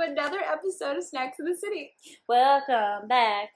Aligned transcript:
welcome 0.00 0.14
back 0.14 0.30
to 0.30 0.32
another 0.32 0.40
episode 0.40 0.96
of 0.96 1.04
Snacks 1.04 1.38
in 1.38 1.46
the 1.46 1.54
City. 1.54 1.92
Welcome 2.28 3.08
back. 3.08 3.50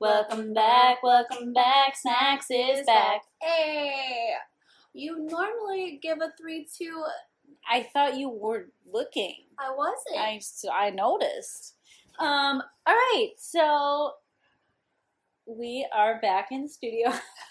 Welcome 0.00 0.52
back. 0.52 1.02
Welcome 1.02 1.52
back. 1.52 1.96
Snacks 1.96 2.46
is 2.50 2.84
back. 2.86 3.22
Hey, 3.40 4.32
you 4.92 5.26
normally 5.28 6.00
give 6.02 6.18
a 6.18 6.32
three 6.40 6.66
two. 6.76 7.04
I 7.70 7.86
thought 7.92 8.16
you 8.16 8.30
weren't 8.30 8.72
looking. 8.90 9.34
I 9.58 9.70
wasn't. 9.76 10.16
I 10.72 10.90
noticed. 10.90 11.76
Um. 12.18 12.62
All 12.86 12.94
right. 12.94 13.30
So 13.38 14.12
we 15.46 15.86
are 15.94 16.20
back 16.20 16.48
in 16.50 16.62
the 16.64 16.68
studio. 16.68 17.12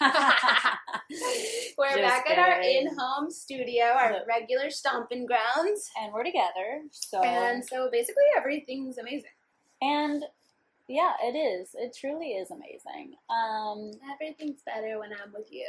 We're 1.78 1.88
Just 1.88 2.02
back 2.02 2.30
at 2.30 2.38
our 2.38 2.60
in-home 2.60 3.30
studio, 3.30 3.84
our 3.84 4.20
regular 4.28 4.70
stomping 4.70 5.26
grounds, 5.26 5.90
and 6.00 6.12
we're 6.12 6.24
together. 6.24 6.82
So 6.92 7.22
and 7.22 7.64
so 7.64 7.88
basically 7.90 8.22
everything's 8.36 8.98
amazing. 8.98 9.30
and 9.82 10.24
yeah, 10.88 11.12
it 11.22 11.36
is. 11.36 11.70
It 11.74 11.96
truly 11.98 12.28
is 12.32 12.50
amazing. 12.50 13.14
Um. 13.28 13.92
Everything's 14.12 14.62
better 14.62 14.98
when 14.98 15.10
I'm 15.12 15.32
with 15.32 15.50
you. 15.50 15.66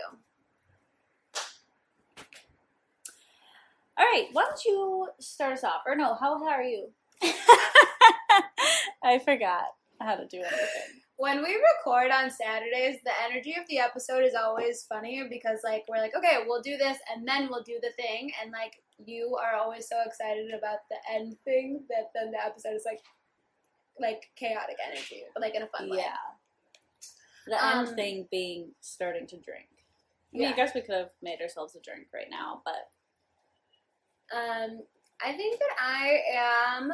All 3.97 4.05
right. 4.05 4.27
Why 4.31 4.43
don't 4.43 4.65
you 4.65 5.09
start 5.19 5.53
us 5.53 5.63
off? 5.63 5.81
Or 5.85 5.95
no? 5.95 6.15
How 6.15 6.43
are 6.43 6.63
you? 6.63 6.89
I 9.03 9.19
forgot 9.19 9.65
how 9.99 10.15
to 10.15 10.27
do 10.27 10.37
anything. 10.37 11.00
When 11.21 11.43
we 11.43 11.53
record 11.53 12.09
on 12.09 12.31
Saturdays, 12.31 12.97
the 13.05 13.11
energy 13.23 13.53
of 13.53 13.67
the 13.69 13.77
episode 13.77 14.23
is 14.23 14.33
always 14.33 14.85
funny 14.89 15.23
because 15.29 15.59
like 15.63 15.85
we're 15.87 15.99
like, 15.99 16.15
okay, 16.17 16.37
we'll 16.47 16.63
do 16.63 16.77
this 16.77 16.97
and 17.13 17.27
then 17.27 17.47
we'll 17.47 17.61
do 17.61 17.77
the 17.79 17.91
thing 17.91 18.31
and 18.41 18.51
like 18.51 18.81
you 19.05 19.37
are 19.39 19.53
always 19.55 19.87
so 19.87 19.97
excited 20.03 20.51
about 20.51 20.79
the 20.89 20.95
end 21.13 21.35
thing 21.45 21.83
that 21.89 22.09
then 22.15 22.31
the 22.31 22.43
episode 22.43 22.73
is 22.73 22.85
like 22.87 23.01
like 23.99 24.31
chaotic 24.35 24.77
energy, 24.83 25.21
but 25.35 25.43
like 25.43 25.53
in 25.53 25.61
a 25.61 25.67
fun 25.67 25.91
way. 25.91 25.97
Yeah. 25.97 26.15
The 27.45 27.63
end 27.63 27.89
Um, 27.89 27.95
thing 27.95 28.27
being 28.31 28.71
starting 28.81 29.27
to 29.27 29.37
drink. 29.37 29.67
I 30.33 30.37
mean, 30.37 30.41
Yeah. 30.41 30.49
I 30.49 30.53
guess 30.53 30.73
we 30.73 30.81
could 30.81 30.95
have 30.95 31.11
made 31.21 31.39
ourselves 31.39 31.75
a 31.75 31.81
drink 31.81 32.07
right 32.11 32.31
now, 32.31 32.63
but 32.65 32.89
Um 34.35 34.81
I 35.23 35.33
think 35.33 35.59
that 35.59 35.75
I 35.79 36.19
am 36.35 36.93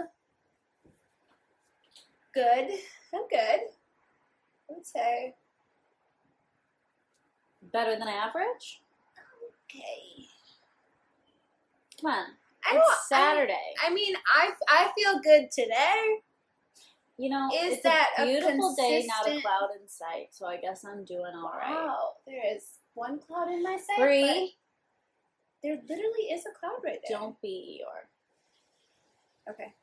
good. 2.33 2.71
I'm 3.13 3.27
good. 3.29 3.76
I 4.69 4.73
would 4.73 4.85
say 4.85 5.35
better 7.73 7.97
than 7.97 8.07
average. 8.07 8.81
okay. 9.65 10.25
Come 12.01 12.11
on, 12.11 12.25
I 12.65 12.77
it's 12.77 13.07
Saturday. 13.09 13.53
I, 13.83 13.87
I 13.89 13.93
mean, 13.93 14.15
I 14.27 14.51
I 14.69 14.91
feel 14.97 15.19
good 15.21 15.49
today. 15.51 16.19
you 17.17 17.29
know, 17.29 17.49
is 17.53 17.73
it's 17.75 17.83
that 17.83 18.09
a 18.19 18.23
a 18.23 18.25
beautiful 18.25 18.75
day, 18.75 19.07
not 19.07 19.27
a 19.27 19.41
cloud 19.41 19.69
in 19.81 19.87
sight. 19.87 20.27
So 20.31 20.45
I 20.45 20.57
guess 20.57 20.85
I'm 20.85 21.03
doing 21.05 21.33
all 21.35 21.53
right. 21.57 21.71
Wow, 21.71 22.13
there 22.25 22.55
is 22.55 22.63
one 22.93 23.19
cloud 23.19 23.49
in 23.49 23.63
my 23.63 23.77
sight. 23.77 23.97
Three. 24.03 24.53
There 25.63 25.77
literally 25.89 26.29
is 26.31 26.43
a 26.45 26.51
cloud 26.57 26.79
right 26.83 26.99
there. 27.07 27.17
Don't 27.17 27.41
be 27.41 27.81
Eeyore. 27.83 29.51
Okay. 29.53 29.73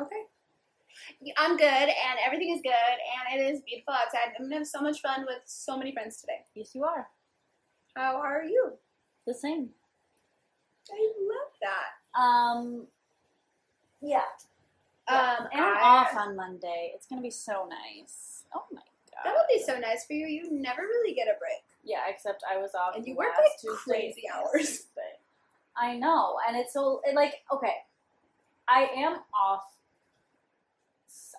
Okay. 0.00 0.22
Yeah, 1.20 1.34
I'm 1.36 1.56
good, 1.56 1.64
and 1.64 2.18
everything 2.24 2.54
is 2.54 2.60
good, 2.62 2.72
and 2.72 3.40
it 3.40 3.52
is 3.52 3.60
beautiful 3.62 3.94
outside. 3.94 4.32
I'm 4.38 4.44
gonna 4.44 4.56
have 4.56 4.66
so 4.66 4.80
much 4.80 5.00
fun 5.00 5.22
with 5.26 5.42
so 5.44 5.76
many 5.76 5.92
friends 5.92 6.20
today. 6.20 6.44
Yes, 6.54 6.74
you 6.74 6.84
are. 6.84 7.08
How 7.96 8.16
are 8.16 8.44
you? 8.44 8.72
The 9.26 9.34
same. 9.34 9.70
I 10.90 11.12
love 11.20 11.52
that. 11.62 12.20
Um. 12.20 12.86
Yeah. 14.00 14.22
Um, 15.08 15.48
and 15.52 15.60
I'm 15.60 15.76
I- 15.78 15.80
off 15.80 16.14
on 16.16 16.36
Monday. 16.36 16.92
It's 16.94 17.06
gonna 17.06 17.22
be 17.22 17.30
so 17.30 17.68
nice. 17.68 18.44
Oh 18.54 18.64
my 18.72 18.80
god. 18.80 19.24
That 19.24 19.34
would 19.34 19.48
be 19.52 19.62
so 19.62 19.78
nice 19.78 20.06
for 20.06 20.12
you. 20.12 20.26
You 20.26 20.50
never 20.50 20.82
really 20.82 21.14
get 21.14 21.28
a 21.28 21.38
break. 21.38 21.62
Yeah, 21.82 22.02
except 22.08 22.42
I 22.48 22.58
was 22.58 22.74
off. 22.74 22.94
And 22.96 23.06
you 23.06 23.16
work, 23.16 23.32
like, 23.36 23.58
Tuesday 23.60 24.00
crazy 24.12 24.22
hours. 24.32 24.52
Tuesday. 24.52 25.18
I 25.76 25.96
know, 25.96 26.36
and 26.46 26.56
it's 26.56 26.72
so 26.72 27.00
it, 27.04 27.14
like 27.14 27.34
okay, 27.52 27.74
I 28.68 28.88
am 28.96 29.20
off 29.34 29.64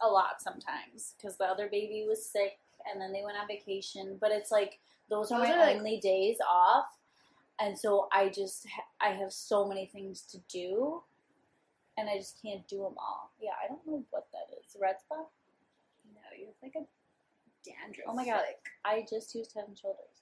a 0.02 0.08
lot 0.08 0.42
sometimes 0.42 1.14
because 1.18 1.38
the 1.38 1.46
other 1.46 1.68
baby 1.70 2.06
was 2.08 2.26
sick, 2.26 2.60
and 2.92 3.02
then 3.02 3.12
they 3.12 3.24
went 3.24 3.38
on 3.38 3.48
vacation. 3.48 4.18
But 4.20 4.32
it's 4.32 4.52
like 4.52 4.80
those 5.10 5.32
are 5.32 5.40
my 5.40 5.52
are, 5.54 5.58
like- 5.60 5.78
only 5.78 6.00
days 6.00 6.38
off, 6.50 6.86
and 7.60 7.78
so 7.78 8.08
I 8.12 8.30
just 8.30 8.68
ha- 8.70 8.88
I 9.02 9.10
have 9.14 9.32
so 9.34 9.68
many 9.68 9.86
things 9.88 10.22
to 10.32 10.38
do, 10.50 11.02
and 11.98 12.10
I 12.10 12.18
just 12.18 12.42
can't 12.42 12.68
do 12.68 12.78
them 12.78 12.96
all. 12.98 13.32
Yeah, 13.42 13.52
I 13.64 13.68
don't 13.68 13.86
know 13.86 14.04
what 14.12 14.28
that 14.32 14.56
is. 14.58 14.76
Red 14.80 15.00
spot. 15.00 15.28
No, 16.14 16.22
you 16.38 16.46
have 16.48 16.56
like 16.64 16.76
a 16.76 16.86
dandruff. 17.66 18.06
Oh 18.08 18.14
my 18.14 18.26
God. 18.26 18.42
I 18.86 19.06
just 19.10 19.34
used 19.36 19.54
Head 19.54 19.66
and 19.68 19.78
Shoulders. 19.78 20.19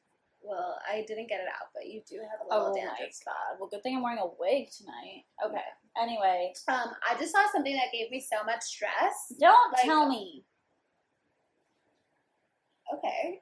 Well, 0.48 0.80
I 0.90 1.04
didn't 1.06 1.28
get 1.28 1.42
it 1.42 1.48
out, 1.48 1.68
but 1.74 1.88
you 1.88 2.02
do 2.10 2.20
have 2.22 2.40
a 2.40 2.46
Oh 2.54 2.58
little 2.70 2.76
my 2.76 2.80
dandruff 2.96 3.14
spot. 3.14 3.36
Well, 3.60 3.68
good 3.68 3.84
thing 3.84 3.98
I'm 3.98 4.02
wearing 4.04 4.20
a 4.20 4.28
wig 4.40 4.70
tonight. 4.72 5.26
Okay. 5.46 5.62
Anyway, 6.02 6.54
Um, 6.70 6.94
I 7.06 7.18
just 7.20 7.34
saw 7.34 7.46
something 7.52 7.76
that 7.76 7.92
gave 7.92 8.10
me 8.12 8.22
so 8.22 8.44
much 8.46 8.62
stress. 8.64 9.34
don't 9.40 9.74
Like- 9.74 9.84
tell 9.84 10.08
me. 10.08 10.46
Okay. 12.94 13.42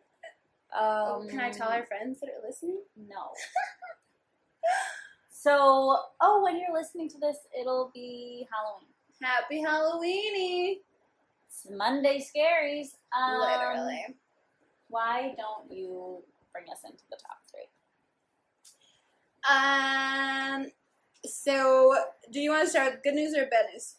Um, 0.73 0.81
Oh, 0.81 1.27
Can 1.29 1.39
I 1.39 1.51
tell 1.51 1.69
our 1.69 1.85
friends 1.85 2.19
that 2.21 2.29
are 2.29 2.41
listening? 2.45 2.81
No. 2.97 3.31
so, 5.31 5.99
oh, 6.21 6.41
when 6.43 6.57
you're 6.59 6.73
listening 6.73 7.07
to 7.09 7.19
this, 7.19 7.37
it'll 7.57 7.91
be 7.93 8.47
Halloween. 8.51 8.89
Happy 9.21 9.63
Halloweeny! 9.63 10.81
It's 11.47 11.67
Monday 11.69 12.19
Scaries. 12.19 12.95
Um, 13.17 13.39
Literally. 13.39 14.05
Why 14.89 15.35
don't 15.37 15.71
you 15.71 16.23
bring 16.55 16.71
us 16.71 16.79
into 16.85 17.03
the 17.09 17.17
top 17.17 17.39
three? 17.51 17.67
Um. 19.51 20.71
So, 21.25 21.95
do 22.31 22.39
you 22.39 22.51
want 22.51 22.63
to 22.63 22.69
start 22.69 22.93
with 22.93 23.03
good 23.03 23.15
news 23.15 23.35
or 23.35 23.47
bad 23.47 23.65
news? 23.73 23.95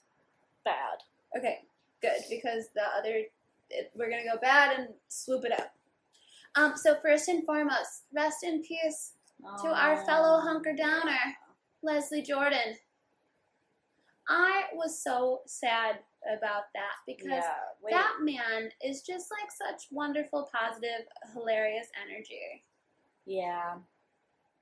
Bad. 0.65 1.03
Okay, 1.37 1.59
good 2.01 2.23
because 2.31 2.69
the 2.75 2.83
other 2.99 3.25
it, 3.69 3.91
we're 3.95 4.09
gonna 4.09 4.25
go 4.25 4.39
bad 4.41 4.79
and 4.79 4.89
swoop 5.09 5.45
it 5.45 5.53
up. 5.53 5.75
Um. 6.55 6.75
So 6.77 6.97
first 7.03 7.29
and 7.29 7.45
foremost, 7.45 8.05
rest 8.15 8.43
in 8.43 8.63
peace 8.63 9.13
to 9.63 9.69
our 9.69 10.05
fellow 10.07 10.41
hunker 10.41 10.73
downer, 10.73 11.37
Leslie 11.83 12.23
Jordan. 12.23 12.77
I 14.29 14.65
was 14.75 15.03
so 15.03 15.43
sad 15.47 15.99
about 16.37 16.65
that 16.75 16.97
because 17.07 17.27
Yeah. 17.27 17.91
That 17.91 18.15
man 18.21 18.71
is 18.85 19.03
just 19.03 19.31
like 19.31 19.51
such 19.51 19.87
wonderful, 19.91 20.49
positive, 20.53 21.07
hilarious 21.33 21.89
energy. 22.05 22.65
yeah. 23.25 23.75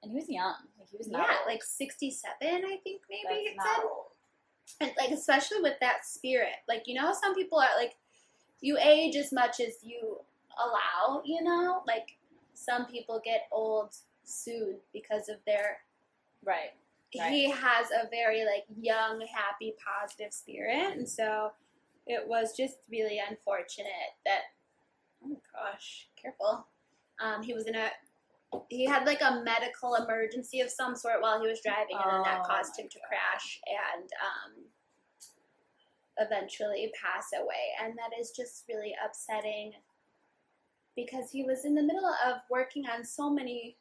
And 0.02 0.10
he 0.12 0.16
was 0.18 0.28
young. 0.28 0.56
Like 0.78 0.88
he 0.90 0.98
was 0.98 1.08
not 1.08 1.26
yeah, 1.28 1.36
old. 1.38 1.46
like 1.48 1.62
sixty-seven, 1.62 2.64
I 2.66 2.76
think 2.84 3.00
maybe 3.08 3.24
That's 3.28 3.46
it 3.52 3.56
not 3.56 3.76
said. 3.76 3.84
old. 3.84 4.06
and 4.80 4.90
like 4.98 5.10
especially 5.10 5.60
with 5.62 5.78
that 5.80 6.04
spirit 6.04 6.56
like 6.68 6.82
you 6.86 6.94
know 6.94 7.06
how 7.08 7.12
some 7.14 7.34
people 7.34 7.58
are 7.58 7.76
like 7.78 7.94
you 8.60 8.76
age 8.78 9.14
as 9.16 9.32
much 9.32 9.60
as 9.60 9.74
you 9.82 10.18
allow 10.58 11.22
you 11.24 11.42
know 11.42 11.82
like 11.86 12.16
some 12.54 12.84
people 12.86 13.20
get 13.24 13.42
old 13.52 13.94
soon 14.24 14.76
because 14.92 15.28
of 15.28 15.36
their 15.46 15.78
Right. 16.44 16.72
Right. 17.18 17.30
he 17.32 17.50
has 17.50 17.86
a 17.90 18.08
very 18.10 18.44
like 18.44 18.64
young 18.80 19.24
happy 19.34 19.74
positive 19.84 20.32
spirit 20.32 20.96
and 20.96 21.08
so 21.08 21.52
it 22.06 22.26
was 22.26 22.56
just 22.56 22.76
really 22.90 23.20
unfortunate 23.28 24.12
that 24.24 24.40
oh 25.22 25.28
my 25.28 25.36
gosh 25.52 26.08
careful. 26.20 26.66
Um, 27.20 27.42
he 27.42 27.54
was 27.54 27.66
in 27.66 27.74
a 27.74 27.88
he 28.68 28.84
had 28.84 29.06
like 29.06 29.20
a 29.20 29.42
medical 29.44 29.96
emergency 29.96 30.60
of 30.60 30.70
some 30.70 30.94
sort 30.94 31.20
while 31.20 31.40
he 31.40 31.48
was 31.48 31.60
driving 31.64 31.96
and 31.96 32.12
then 32.12 32.22
that 32.22 32.42
Oh 32.44 32.46
caused 32.46 32.78
him 32.78 32.88
to 32.88 32.98
God. 32.98 33.08
crash 33.08 33.60
and 33.66 34.08
um, 34.22 34.64
eventually 36.18 36.92
pass 37.00 37.28
away. 37.34 37.74
And 37.82 37.94
that 37.94 38.18
is 38.20 38.30
just 38.30 38.64
really 38.68 38.94
upsetting 39.04 39.72
because 40.96 41.30
he 41.30 41.42
was 41.42 41.64
in 41.64 41.74
the 41.74 41.82
middle 41.82 42.06
of 42.26 42.36
working 42.50 42.84
on 42.86 43.04
so 43.04 43.30
many 43.30 43.76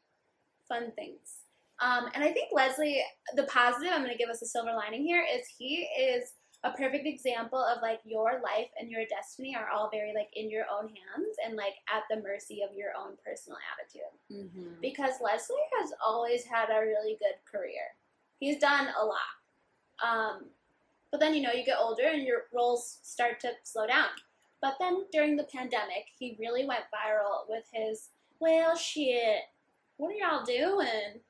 fun 0.68 0.92
things. 0.96 1.42
Um, 1.80 2.06
and 2.14 2.24
I 2.24 2.32
think 2.32 2.50
Leslie, 2.52 3.02
the 3.34 3.44
positive, 3.44 3.92
I'm 3.92 4.02
going 4.02 4.12
to 4.12 4.18
give 4.18 4.30
us 4.30 4.42
a 4.42 4.46
silver 4.46 4.72
lining 4.74 5.04
here, 5.04 5.24
is 5.32 5.46
he 5.58 5.88
is 5.98 6.32
a 6.64 6.70
perfect 6.70 7.06
example 7.06 7.62
of 7.62 7.82
like 7.82 8.00
your 8.04 8.40
life 8.42 8.70
and 8.80 8.90
your 8.90 9.04
destiny 9.04 9.54
are 9.54 9.68
all 9.68 9.90
very 9.92 10.14
like 10.14 10.30
in 10.34 10.50
your 10.50 10.64
own 10.72 10.88
hands 10.88 11.36
and 11.46 11.56
like 11.56 11.74
at 11.94 12.04
the 12.10 12.22
mercy 12.22 12.62
of 12.62 12.74
your 12.74 12.88
own 12.98 13.12
personal 13.24 13.58
attitude. 13.70 14.14
Mm-hmm. 14.32 14.80
Because 14.80 15.14
Leslie 15.22 15.56
has 15.78 15.92
always 16.04 16.44
had 16.44 16.70
a 16.70 16.80
really 16.80 17.18
good 17.20 17.36
career. 17.44 17.92
He's 18.40 18.58
done 18.58 18.88
a 18.98 19.04
lot. 19.04 19.18
Um, 20.02 20.46
but 21.10 21.20
then, 21.20 21.34
you 21.34 21.42
know, 21.42 21.52
you 21.52 21.64
get 21.64 21.78
older 21.78 22.06
and 22.06 22.22
your 22.22 22.44
roles 22.52 22.98
start 23.02 23.40
to 23.40 23.50
slow 23.62 23.86
down. 23.86 24.08
But 24.62 24.76
then 24.80 25.04
during 25.12 25.36
the 25.36 25.44
pandemic, 25.44 26.06
he 26.18 26.36
really 26.40 26.66
went 26.66 26.84
viral 26.84 27.48
with 27.48 27.64
his, 27.72 28.08
well, 28.40 28.74
shit, 28.74 29.42
what 29.98 30.08
are 30.08 30.14
y'all 30.14 30.44
doing? 30.44 31.20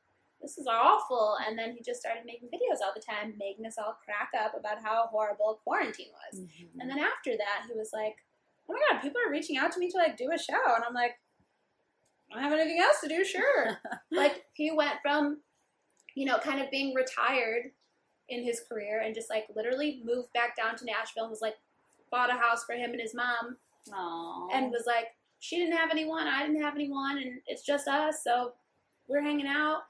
This 0.44 0.58
is 0.58 0.67
awful. 0.69 1.37
And 1.46 1.58
then 1.58 1.73
he 1.73 1.82
just 1.82 2.00
started 2.00 2.25
making 2.26 2.49
videos 2.49 2.85
all 2.85 2.93
the 2.94 3.00
time, 3.00 3.32
making 3.38 3.64
us 3.64 3.76
all 3.79 3.96
crack 4.05 4.29
up 4.38 4.52
about 4.58 4.85
how 4.85 5.08
horrible 5.11 5.61
quarantine 5.64 6.12
was. 6.12 6.41
Mm-hmm. 6.41 6.81
And 6.81 6.91
then 6.91 6.99
after 6.99 7.32
that, 7.32 7.67
he 7.67 7.76
was 7.76 7.91
like, 7.94 8.17
"Oh 8.69 8.75
my 8.75 8.81
god, 8.91 9.00
people 9.00 9.20
are 9.26 9.32
reaching 9.32 9.56
out 9.56 9.73
to 9.73 9.81
me 9.81 9.91
to 9.91 9.96
like 9.96 10.19
do 10.19 10.29
a 10.32 10.38
show," 10.38 10.75
and 10.76 10.85
I'm 10.87 10.94
like, 10.94 11.17
"I 12.31 12.35
don't 12.35 12.44
have 12.44 12.52
anything 12.52 12.81
else 12.81 13.00
to 13.00 13.08
do. 13.08 13.25
Sure." 13.25 13.79
like 14.12 14.44
he 14.52 14.70
went 14.70 15.00
from, 15.02 15.41
you 16.14 16.26
know, 16.26 16.38
kind 16.38 16.61
of 16.61 16.70
being 16.70 16.94
retired 16.94 17.73
in 18.29 18.44
his 18.44 18.61
career 18.69 19.00
and 19.00 19.14
just 19.14 19.31
like 19.31 19.47
literally 19.56 20.02
moved 20.05 20.32
back 20.32 20.56
down 20.56 20.76
to 20.76 20.85
Nashville 20.85 21.25
and 21.25 21.31
was 21.31 21.43
like 21.43 21.56
bought 22.11 22.31
a 22.31 22.38
house 22.38 22.64
for 22.64 22.75
him 22.75 22.93
and 22.93 23.00
his 23.00 23.14
mom 23.14 23.56
Aw. 23.93 24.49
and 24.52 24.70
was 24.70 24.85
like, 24.87 25.08
she 25.40 25.56
didn't 25.56 25.76
have 25.76 25.90
anyone, 25.90 26.26
I 26.26 26.47
didn't 26.47 26.62
have 26.62 26.75
anyone, 26.75 27.19
and 27.19 27.40
it's 27.47 27.67
just 27.67 27.87
us, 27.87 28.25
so 28.25 28.52
we're 29.08 29.20
hanging 29.20 29.47
out. 29.47 29.82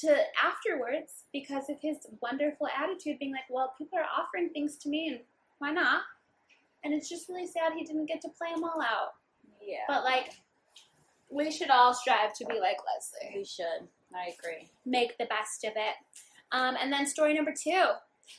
To 0.00 0.16
afterwards, 0.42 1.24
because 1.32 1.68
of 1.68 1.76
his 1.80 1.96
wonderful 2.22 2.68
attitude, 2.68 3.18
being 3.18 3.32
like, 3.32 3.48
well, 3.50 3.74
people 3.76 3.98
are 3.98 4.04
offering 4.18 4.50
things 4.50 4.76
to 4.76 4.88
me, 4.88 5.08
and 5.08 5.20
why 5.58 5.72
not? 5.72 6.02
And 6.84 6.94
it's 6.94 7.08
just 7.08 7.28
really 7.28 7.46
sad 7.46 7.72
he 7.76 7.84
didn't 7.84 8.06
get 8.06 8.20
to 8.22 8.28
play 8.28 8.48
them 8.54 8.64
all 8.64 8.80
out. 8.80 9.14
yeah, 9.62 9.80
But 9.88 10.04
like, 10.04 10.30
we 11.28 11.50
should 11.50 11.70
all 11.70 11.92
strive 11.92 12.32
to 12.34 12.46
be 12.46 12.58
like 12.60 12.78
Leslie, 12.86 13.38
we 13.38 13.44
should. 13.44 13.88
I 14.14 14.32
agree. 14.38 14.68
make 14.86 15.18
the 15.18 15.26
best 15.26 15.64
of 15.64 15.72
it. 15.76 15.94
Um, 16.52 16.76
and 16.80 16.92
then 16.92 17.06
story 17.06 17.34
number 17.34 17.52
two. 17.52 17.84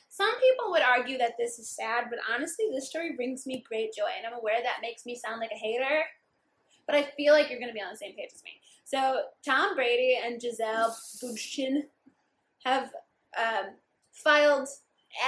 Some 0.09 0.31
people 0.39 0.71
would 0.71 0.81
argue 0.81 1.17
that 1.17 1.35
this 1.37 1.59
is 1.59 1.69
sad, 1.69 2.05
but 2.09 2.19
honestly, 2.33 2.65
this 2.73 2.89
story 2.89 3.13
brings 3.15 3.45
me 3.45 3.63
great 3.67 3.93
joy, 3.93 4.09
and 4.17 4.25
I'm 4.25 4.39
aware 4.39 4.61
that 4.61 4.79
makes 4.81 5.05
me 5.05 5.15
sound 5.15 5.39
like 5.39 5.51
a 5.51 5.57
hater. 5.57 6.03
But 6.85 6.95
I 6.95 7.03
feel 7.15 7.33
like 7.33 7.49
you're 7.49 7.59
going 7.59 7.69
to 7.69 7.73
be 7.73 7.81
on 7.81 7.91
the 7.91 7.97
same 7.97 8.13
page 8.13 8.31
as 8.33 8.43
me. 8.43 8.59
So 8.91 9.21
Tom 9.45 9.75
Brady 9.75 10.19
and 10.21 10.41
Gisele 10.41 10.93
Bündchen 11.23 11.83
have 12.65 12.91
um, 13.39 13.75
filed 14.11 14.67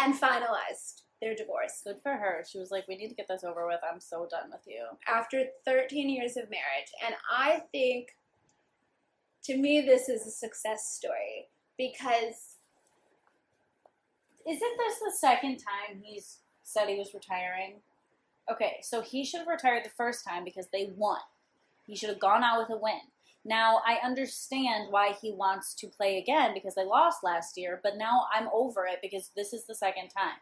and 0.02 0.14
finalized 0.14 1.04
their 1.22 1.34
divorce 1.34 1.82
Good 1.86 2.02
for 2.04 2.12
her. 2.12 2.44
She 2.46 2.60
was 2.60 2.72
like, 2.72 2.90
"We 2.90 2.98
need 2.98 3.08
to 3.08 3.16
get 3.16 3.30
this 3.30 3.46
over 3.46 3.66
with. 3.66 3.80
I'm 3.90 4.02
so 4.02 4.28
done 4.30 4.52
with 4.52 4.68
you." 4.68 4.84
after 5.08 5.46
13 5.64 6.10
years 6.10 6.36
of 6.36 6.50
marriage. 6.50 6.92
And 7.06 7.16
I 7.32 7.62
think, 7.72 8.10
to 9.46 9.56
me, 9.56 9.80
this 9.80 10.10
is 10.10 10.28
a 10.28 10.32
success 10.32 10.90
story 10.90 11.48
because 11.78 12.58
Isn't 14.46 14.78
this 14.78 15.00
the 15.00 15.14
second 15.18 15.60
time 15.60 16.02
he's 16.04 16.40
said 16.64 16.90
he 16.90 17.00
was 17.00 17.14
retiring? 17.14 17.76
Okay, 18.52 18.80
so 18.82 19.02
he 19.02 19.24
should 19.24 19.40
have 19.40 19.48
retired 19.48 19.86
the 19.86 19.90
first 19.90 20.26
time 20.26 20.44
because 20.44 20.68
they 20.74 20.92
won. 20.98 21.22
He 21.88 21.96
should 21.96 22.10
have 22.10 22.20
gone 22.20 22.44
out 22.44 22.60
with 22.60 22.78
a 22.78 22.82
win. 22.82 23.13
Now 23.46 23.82
I 23.86 24.00
understand 24.06 24.88
why 24.90 25.16
he 25.22 25.34
wants 25.34 25.74
to 25.76 25.88
play 25.88 26.18
again 26.18 26.54
because 26.54 26.76
they 26.76 26.86
lost 26.86 27.24
last 27.24 27.58
year, 27.58 27.80
but 27.84 27.98
now 27.98 28.26
I'm 28.34 28.48
over 28.54 28.86
it 28.86 29.00
because 29.02 29.32
this 29.36 29.52
is 29.54 29.66
the 29.66 29.76
second 29.76 30.10
time. 30.10 30.38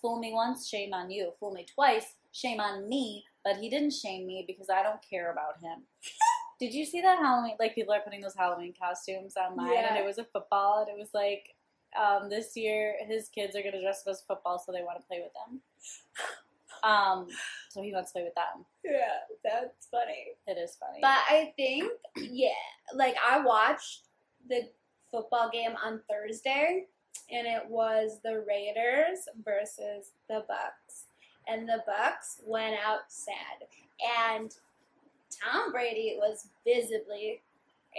Fool 0.00 0.18
me 0.18 0.32
once, 0.32 0.68
shame 0.68 0.94
on 0.94 1.10
you. 1.10 1.32
Fool 1.40 1.52
me 1.52 1.66
twice, 1.72 2.14
shame 2.32 2.60
on 2.60 2.88
me. 2.88 3.24
But 3.44 3.56
he 3.56 3.68
didn't 3.68 3.92
shame 3.92 4.26
me 4.26 4.44
because 4.46 4.68
I 4.70 4.82
don't 4.82 5.00
care 5.08 5.32
about 5.32 5.60
him. 5.62 5.82
Did 6.60 6.74
you 6.74 6.84
see 6.84 7.00
that 7.02 7.18
Halloween? 7.18 7.54
Like 7.58 7.74
people 7.74 7.94
are 7.94 8.00
putting 8.00 8.20
those 8.20 8.34
Halloween 8.36 8.74
costumes 8.80 9.34
online, 9.36 9.84
and 9.84 9.96
it 9.96 10.04
was 10.04 10.18
a 10.18 10.24
football, 10.24 10.80
and 10.80 10.88
it 10.88 11.00
was 11.00 11.10
like 11.14 11.54
um, 11.96 12.28
this 12.28 12.56
year 12.56 12.96
his 13.06 13.28
kids 13.28 13.54
are 13.56 13.62
gonna 13.62 13.80
dress 13.80 14.02
up 14.06 14.10
as 14.10 14.22
football, 14.26 14.58
so 14.58 14.72
they 14.72 14.82
want 14.82 15.00
to 15.00 15.06
play 15.06 15.20
with 15.22 15.32
them. 15.34 15.60
Um, 16.82 17.26
so 17.70 17.82
he 17.82 17.92
wants 17.92 18.12
to 18.12 18.18
play 18.18 18.24
with 18.24 18.34
them. 18.34 18.64
yeah, 18.84 19.18
that's 19.44 19.86
funny. 19.90 20.28
It 20.46 20.58
is 20.58 20.76
funny. 20.78 20.98
But 21.00 21.18
I 21.28 21.52
think, 21.56 21.90
yeah, 22.16 22.50
like 22.94 23.16
I 23.26 23.40
watched 23.40 24.04
the 24.48 24.68
football 25.10 25.50
game 25.52 25.74
on 25.84 26.00
Thursday, 26.10 26.86
and 27.30 27.46
it 27.46 27.62
was 27.68 28.18
the 28.24 28.44
Raiders 28.46 29.20
versus 29.44 30.10
the 30.28 30.44
Bucs, 30.50 31.04
and 31.46 31.68
the 31.68 31.82
Bucs 31.88 32.40
went 32.46 32.76
out 32.86 33.00
sad, 33.08 33.66
and 34.28 34.54
Tom 35.42 35.72
Brady 35.72 36.16
was 36.18 36.48
visibly 36.64 37.42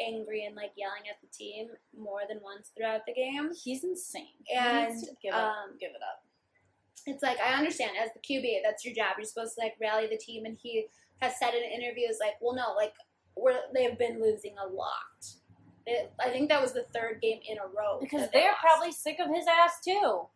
angry 0.07 0.45
and 0.45 0.55
like 0.55 0.71
yelling 0.77 1.03
at 1.09 1.17
the 1.21 1.27
team 1.35 1.67
more 1.99 2.21
than 2.29 2.39
once 2.43 2.69
throughout 2.75 3.01
the 3.05 3.13
game. 3.13 3.49
he's 3.63 3.83
insane. 3.83 4.27
He 4.45 4.55
And, 4.55 5.03
to 5.03 5.11
give 5.21 5.33
up. 5.33 5.55
um, 5.55 5.69
Give 5.79 5.89
it 5.89 6.01
up. 6.01 6.23
It's 7.09 7.23
like 7.23 7.37
I 7.39 7.53
understand 7.53 7.91
as 8.01 8.09
the 8.13 8.19
QB, 8.19 8.59
that's 8.63 8.85
your 8.85 8.93
job. 8.93 9.15
You're 9.17 9.25
supposed 9.25 9.55
to 9.55 9.61
like 9.61 9.75
rally 9.81 10.07
the 10.07 10.17
team, 10.17 10.45
and 10.45 10.57
he 10.61 10.85
has 11.21 11.33
said 11.39 11.53
in 11.53 11.63
interviews 11.63 12.17
like, 12.19 12.35
"Well, 12.41 12.55
no, 12.55 12.73
like 12.75 12.93
we're 13.35 13.59
they've 13.73 13.97
been 13.97 14.21
losing 14.21 14.55
a 14.57 14.67
lot." 14.67 15.35
It, 15.85 16.11
I 16.19 16.29
think 16.29 16.49
that 16.49 16.61
was 16.61 16.73
the 16.73 16.85
third 16.93 17.19
game 17.21 17.39
in 17.49 17.57
a 17.57 17.65
row 17.65 17.97
Because 17.99 18.29
they 18.31 18.41
they're 18.41 18.51
lost. 18.51 18.61
probably 18.61 18.91
sick 18.91 19.17
of 19.19 19.33
his 19.33 19.45
ass 19.47 19.79
too. 19.83 20.27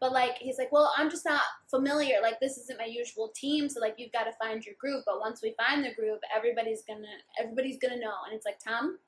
But 0.00 0.12
like 0.12 0.36
he's 0.38 0.58
like, 0.58 0.72
"Well, 0.72 0.92
I'm 0.96 1.10
just 1.10 1.24
not 1.24 1.42
familiar. 1.70 2.16
Like 2.22 2.40
this 2.40 2.58
isn't 2.58 2.78
my 2.78 2.86
usual 2.86 3.28
team, 3.34 3.68
so 3.68 3.80
like 3.80 3.94
you've 3.98 4.12
got 4.12 4.24
to 4.24 4.32
find 4.32 4.64
your 4.64 4.74
groove. 4.78 5.02
But 5.06 5.20
once 5.20 5.40
we 5.42 5.54
find 5.56 5.84
the 5.84 5.94
groove, 5.94 6.20
everybody's 6.34 6.82
gonna 6.82 7.14
everybody's 7.40 7.78
gonna 7.78 7.98
know." 7.98 8.14
And 8.26 8.34
it's 8.34 8.46
like, 8.46 8.58
Tom, 8.58 8.98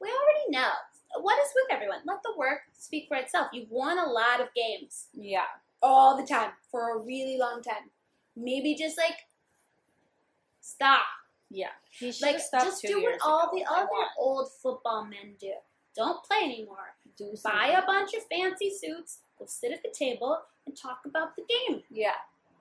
we 0.00 0.08
already 0.08 0.50
know. 0.50 0.70
What 1.20 1.38
is 1.40 1.48
with 1.54 1.72
everyone? 1.74 2.00
Let 2.04 2.22
the 2.22 2.34
work 2.36 2.60
speak 2.74 3.06
for 3.08 3.16
itself. 3.16 3.48
You've 3.52 3.70
won 3.70 3.98
a 3.98 4.06
lot 4.10 4.40
of 4.40 4.48
games 4.54 5.06
Yeah. 5.14 5.46
All 5.86 6.16
the 6.16 6.26
time 6.26 6.50
for 6.70 6.96
a 6.96 6.98
really 6.98 7.38
long 7.38 7.62
time. 7.62 7.90
Maybe 8.36 8.74
just 8.74 8.98
like 8.98 9.16
stop. 10.60 11.02
Yeah. 11.50 11.68
He 11.90 12.12
should 12.12 12.26
Like 12.26 12.40
stopped 12.40 12.64
just 12.64 12.82
do 12.82 13.02
what 13.02 13.18
all 13.24 13.48
ago. 13.48 13.50
the 13.56 13.64
other 13.70 13.88
old 14.18 14.50
football 14.62 15.04
men 15.04 15.34
do. 15.40 15.52
Don't 15.94 16.22
play 16.24 16.40
anymore. 16.44 16.94
Do 17.16 17.34
Buy 17.42 17.74
a 17.82 17.86
bunch 17.86 18.12
of 18.14 18.24
fancy 18.30 18.70
suits, 18.70 19.20
go 19.38 19.46
sit 19.46 19.72
at 19.72 19.82
the 19.82 19.88
table 19.96 20.38
and 20.66 20.76
talk 20.76 21.00
about 21.06 21.34
the 21.36 21.42
game. 21.48 21.82
Yeah. 21.90 22.10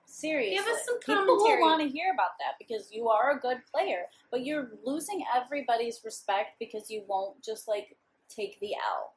Seriously. 0.06 0.56
Give 0.56 0.66
us 0.68 0.86
some 0.86 1.00
commentary. 1.02 1.26
People 1.36 1.46
will 1.58 1.62
want 1.62 1.82
to 1.82 1.90
hear 1.90 2.14
about 2.14 2.38
that 2.40 2.54
because 2.60 2.90
you 2.92 3.10
are 3.10 3.32
a 3.36 3.40
good 3.40 3.58
player, 3.74 4.04
but 4.32 4.46
you're 4.46 4.70
losing 4.86 5.26
everybody's 5.36 6.02
respect 6.06 6.58
because 6.60 6.90
you 6.90 7.04
won't 7.08 7.42
just 7.44 7.68
like 7.68 7.98
take 8.30 8.58
the 8.62 8.76
L. 8.76 9.15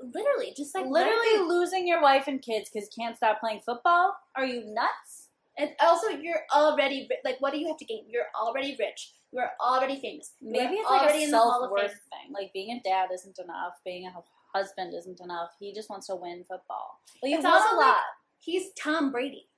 Literally, 0.00 0.52
just 0.56 0.74
like 0.74 0.86
Literally 0.86 1.38
losing 1.48 1.86
your 1.88 2.02
wife 2.02 2.26
and 2.28 2.40
kids 2.42 2.70
because 2.72 2.88
you 2.94 3.02
can't 3.04 3.16
stop 3.16 3.40
playing 3.40 3.60
football? 3.64 4.14
Are 4.36 4.44
you 4.44 4.62
nuts? 4.66 5.28
And 5.58 5.70
also, 5.80 6.08
you're 6.08 6.42
already 6.54 7.06
ri- 7.08 7.18
like, 7.24 7.40
what 7.40 7.52
do 7.52 7.58
you 7.58 7.66
have 7.68 7.78
to 7.78 7.84
gain? 7.86 8.04
You're 8.08 8.26
already 8.38 8.76
rich. 8.78 9.14
You're 9.32 9.50
already 9.60 9.98
famous. 10.00 10.32
You're 10.40 10.52
Maybe 10.52 10.74
it's 10.76 10.90
like 10.90 11.14
a 11.14 11.18
in 11.18 11.30
the 11.30 11.38
Hall 11.38 11.60
self 11.60 11.70
worth 11.72 11.92
thing. 11.92 12.32
Like 12.32 12.52
being 12.52 12.70
a 12.78 12.80
dad 12.88 13.08
isn't 13.12 13.38
enough, 13.38 13.74
being 13.84 14.06
a 14.06 14.12
husband 14.56 14.92
isn't 14.94 15.20
enough. 15.20 15.50
He 15.58 15.72
just 15.72 15.88
wants 15.88 16.08
to 16.08 16.16
win 16.16 16.40
football. 16.48 17.00
Well, 17.22 17.30
you 17.30 17.36
It's 17.38 17.46
also 17.46 17.74
a 17.74 17.76
like- 17.76 17.86
lot. 17.86 18.02
He's 18.38 18.70
Tom 18.74 19.10
Brady. 19.10 19.48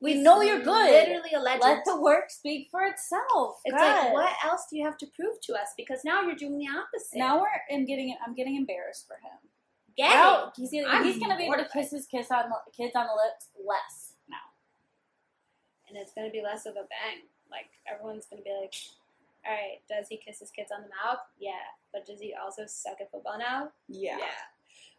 We 0.00 0.14
He's 0.14 0.22
know 0.24 0.42
you're 0.42 0.60
good. 0.62 0.90
Literally 0.90 1.30
a 1.34 1.40
legend. 1.40 1.62
Let 1.62 1.84
the 1.84 2.00
work 2.00 2.28
speak 2.30 2.68
for 2.70 2.82
itself. 2.82 3.60
It's 3.64 3.74
God. 3.76 4.04
like, 4.04 4.12
what 4.12 4.32
else 4.44 4.66
do 4.70 4.76
you 4.76 4.84
have 4.84 4.98
to 4.98 5.06
prove 5.14 5.40
to 5.42 5.54
us? 5.54 5.68
Because 5.76 6.00
now 6.04 6.22
you're 6.22 6.34
doing 6.34 6.58
the 6.58 6.66
opposite. 6.68 7.16
Now 7.18 7.38
we're 7.40 7.46
I'm 7.74 7.84
getting 7.86 8.14
I'm 8.26 8.34
getting 8.34 8.56
embarrassed 8.56 9.06
for 9.06 9.14
him. 9.16 9.38
Gay. 9.96 10.08
Now 10.08 10.52
he's 10.56 10.70
gonna, 10.72 11.04
he's 11.04 11.18
gonna 11.18 11.36
be 11.36 11.44
able 11.44 11.54
to 11.56 11.68
kiss 11.72 11.90
his 11.92 12.06
kiss 12.06 12.30
on 12.30 12.50
the, 12.50 12.56
kids 12.76 12.92
on 12.96 13.06
the 13.06 13.12
lips 13.14 13.48
less 13.64 14.14
now. 14.28 14.36
and 15.88 15.96
it's 15.96 16.12
gonna 16.12 16.30
be 16.30 16.42
less 16.42 16.66
of 16.66 16.72
a 16.72 16.82
bang. 16.90 17.22
Like 17.50 17.66
everyone's 17.90 18.26
gonna 18.26 18.42
be 18.42 18.50
like, 18.60 18.74
"All 19.46 19.52
right, 19.52 19.78
does 19.88 20.08
he 20.08 20.16
kiss 20.16 20.40
his 20.40 20.50
kids 20.50 20.70
on 20.74 20.82
the 20.82 20.88
mouth? 20.88 21.20
Yeah, 21.38 21.52
but 21.92 22.04
does 22.06 22.20
he 22.20 22.34
also 22.34 22.62
suck 22.66 22.96
at 23.00 23.10
football 23.10 23.38
now? 23.38 23.70
Yeah. 23.88 24.18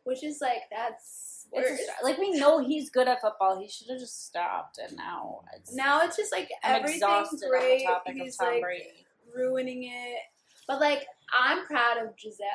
Which 0.05 0.23
is 0.23 0.39
like 0.39 0.61
that's 0.71 1.47
worse. 1.51 1.79
like 2.03 2.17
we 2.19 2.31
know 2.39 2.59
he's 2.63 2.89
good 2.89 3.07
at 3.07 3.21
football. 3.21 3.59
He 3.59 3.67
should 3.67 3.89
have 3.89 3.99
just 3.99 4.27
stopped, 4.27 4.77
and 4.77 4.95
now 4.95 5.41
it's 5.55 5.73
now 5.73 6.01
it's 6.03 6.15
just 6.15 6.31
like 6.31 6.49
I'm 6.63 6.75
everything's 6.77 7.01
exhausted 7.01 7.49
great. 7.49 7.79
the 7.79 7.85
topic 7.85 8.15
he's 8.15 8.33
of 8.35 8.39
Tom 8.39 8.53
like 8.53 8.61
Brady. 8.61 9.05
ruining 9.35 9.83
it. 9.85 10.19
But 10.67 10.79
like, 10.79 11.05
I'm 11.33 11.65
proud 11.65 11.97
of 11.97 12.15
Gisele. 12.17 12.47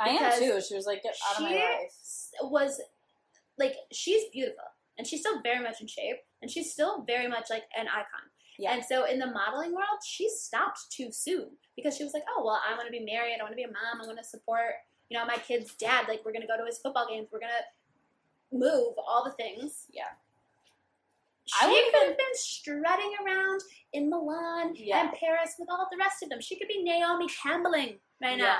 I 0.00 0.08
am 0.10 0.38
too. 0.38 0.60
She 0.66 0.74
was 0.74 0.86
like, 0.86 1.02
"Get 1.02 1.16
out 1.28 1.36
of 1.36 1.42
my 1.42 1.54
life." 1.54 1.94
was 2.42 2.80
like 3.58 3.74
she's 3.92 4.24
beautiful 4.32 4.64
and 4.96 5.06
she's 5.06 5.20
still 5.20 5.40
very 5.42 5.62
much 5.62 5.80
in 5.80 5.86
shape 5.86 6.16
and 6.40 6.50
she's 6.50 6.72
still 6.72 7.02
very 7.02 7.28
much 7.28 7.50
like 7.50 7.64
an 7.76 7.86
icon. 7.88 8.30
Yeah. 8.58 8.72
And 8.74 8.84
so 8.84 9.04
in 9.04 9.18
the 9.18 9.26
modeling 9.26 9.72
world, 9.74 10.00
she 10.06 10.28
stopped 10.28 10.90
too 10.90 11.10
soon 11.12 11.50
because 11.76 11.96
she 11.96 12.04
was 12.04 12.12
like, 12.14 12.24
"Oh 12.28 12.42
well, 12.44 12.60
I 12.66 12.74
want 12.74 12.86
to 12.86 12.92
be 12.92 13.04
married. 13.04 13.36
I 13.38 13.42
want 13.42 13.52
to 13.52 13.56
be 13.56 13.62
a 13.64 13.68
mom. 13.68 14.02
I 14.02 14.06
want 14.06 14.18
to 14.18 14.24
support, 14.24 14.74
you 15.08 15.18
know, 15.18 15.24
my 15.26 15.36
kid's 15.36 15.74
dad. 15.74 16.06
Like 16.08 16.24
we're 16.24 16.32
gonna 16.32 16.46
go 16.46 16.56
to 16.58 16.64
his 16.66 16.78
football 16.78 17.06
games. 17.08 17.28
We're 17.32 17.40
gonna 17.40 17.64
move 18.52 18.94
all 18.98 19.24
the 19.24 19.32
things." 19.32 19.86
Yeah. 19.90 20.04
She 21.46 21.66
I 21.66 21.90
could 21.92 22.08
have 22.08 22.16
been 22.16 22.34
strutting 22.34 23.12
around 23.24 23.62
in 23.92 24.08
Milan 24.08 24.74
Yeah. 24.76 25.00
and 25.00 25.12
Paris 25.12 25.54
with 25.58 25.68
all 25.68 25.88
the 25.90 25.96
rest 25.96 26.22
of 26.22 26.28
them. 26.28 26.40
She 26.40 26.56
could 26.56 26.68
be 26.68 26.82
Naomi 26.82 27.26
Campbelling 27.28 27.98
right 28.22 28.38
Yeah. 28.38 28.44
now. 28.44 28.58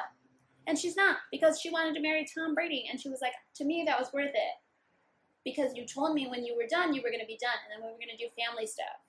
And 0.67 0.79
she's 0.79 0.97
not 0.97 1.19
because 1.31 1.61
she 1.61 1.71
wanted 1.71 1.95
to 1.95 2.03
marry 2.03 2.27
Tom 2.27 2.55
Brady. 2.55 2.87
And 2.91 3.01
she 3.01 3.09
was 3.09 3.21
like, 3.21 3.33
to 3.57 3.65
me, 3.65 3.85
that 3.87 3.99
was 3.99 4.13
worth 4.13 4.35
it. 4.35 4.57
Because 5.45 5.75
you 5.75 5.87
told 5.87 6.15
me 6.15 6.29
when 6.29 6.45
you 6.45 6.55
were 6.55 6.69
done, 6.69 6.93
you 6.93 7.01
were 7.03 7.11
going 7.11 7.25
to 7.25 7.27
be 7.27 7.41
done. 7.41 7.57
And 7.65 7.73
then 7.73 7.81
we 7.81 7.93
were 7.93 7.99
going 7.99 8.13
to 8.13 8.21
do 8.21 8.29
family 8.37 8.67
stuff. 8.67 9.01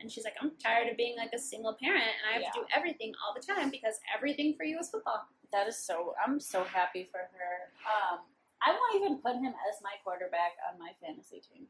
And 0.00 0.10
she's 0.10 0.24
like, 0.24 0.36
I'm 0.40 0.52
tired 0.62 0.88
of 0.88 0.96
being 0.96 1.16
like 1.16 1.32
a 1.34 1.38
single 1.38 1.76
parent 1.80 2.04
and 2.04 2.24
I 2.28 2.32
have 2.36 2.52
to 2.52 2.60
do 2.60 2.66
everything 2.74 3.12
all 3.24 3.32
the 3.32 3.40
time 3.40 3.70
because 3.70 3.96
everything 4.12 4.54
for 4.56 4.64
you 4.64 4.78
is 4.78 4.90
football. 4.90 5.24
That 5.52 5.68
is 5.68 5.78
so. 5.78 6.12
I'm 6.20 6.38
so 6.40 6.64
happy 6.64 7.08
for 7.10 7.20
her. 7.32 7.72
Um, 7.88 8.20
I 8.60 8.76
won't 8.76 8.96
even 9.00 9.18
put 9.24 9.36
him 9.36 9.56
as 9.68 9.80
my 9.80 9.96
quarterback 10.04 10.60
on 10.68 10.78
my 10.78 10.92
fantasy 11.00 11.40
team. 11.40 11.64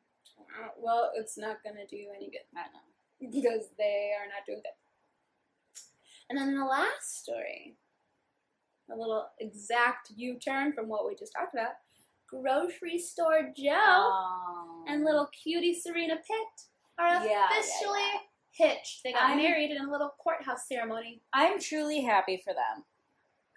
Well, 0.78 1.12
it's 1.14 1.38
not 1.38 1.62
going 1.62 1.76
to 1.76 1.86
do 1.86 1.96
you 1.96 2.10
any 2.14 2.30
good 2.30 2.46
I 2.54 2.66
know. 2.74 2.86
because 3.20 3.70
they 3.78 4.12
are 4.18 4.26
not 4.26 4.44
doing 4.46 4.60
good. 4.62 4.76
And 6.28 6.38
then 6.38 6.56
the 6.56 6.64
last 6.64 7.22
story, 7.22 7.76
a 8.90 8.96
little 8.96 9.26
exact 9.40 10.10
U 10.16 10.38
turn 10.38 10.72
from 10.72 10.88
what 10.88 11.06
we 11.06 11.14
just 11.14 11.32
talked 11.32 11.54
about. 11.54 11.72
Grocery 12.28 12.98
store 12.98 13.52
Joe 13.56 13.72
Oh. 13.76 14.84
and 14.88 15.04
little 15.04 15.26
cutie 15.28 15.74
Serena 15.78 16.16
Pitt 16.16 16.62
are 16.98 17.24
Yeah, 17.24 17.24
yeah, 17.24 17.48
officially 17.50 18.00
yeah. 18.00 18.20
hitched. 18.50 19.02
They 19.02 19.12
got 19.12 19.22
I'm- 19.22 19.38
married 19.38 19.70
in 19.70 19.84
a 19.84 19.90
little 19.90 20.10
courthouse 20.18 20.66
ceremony. 20.68 21.20
I'm 21.32 21.58
truly 21.60 22.00
happy 22.02 22.36
for 22.36 22.52
them. 22.52 22.84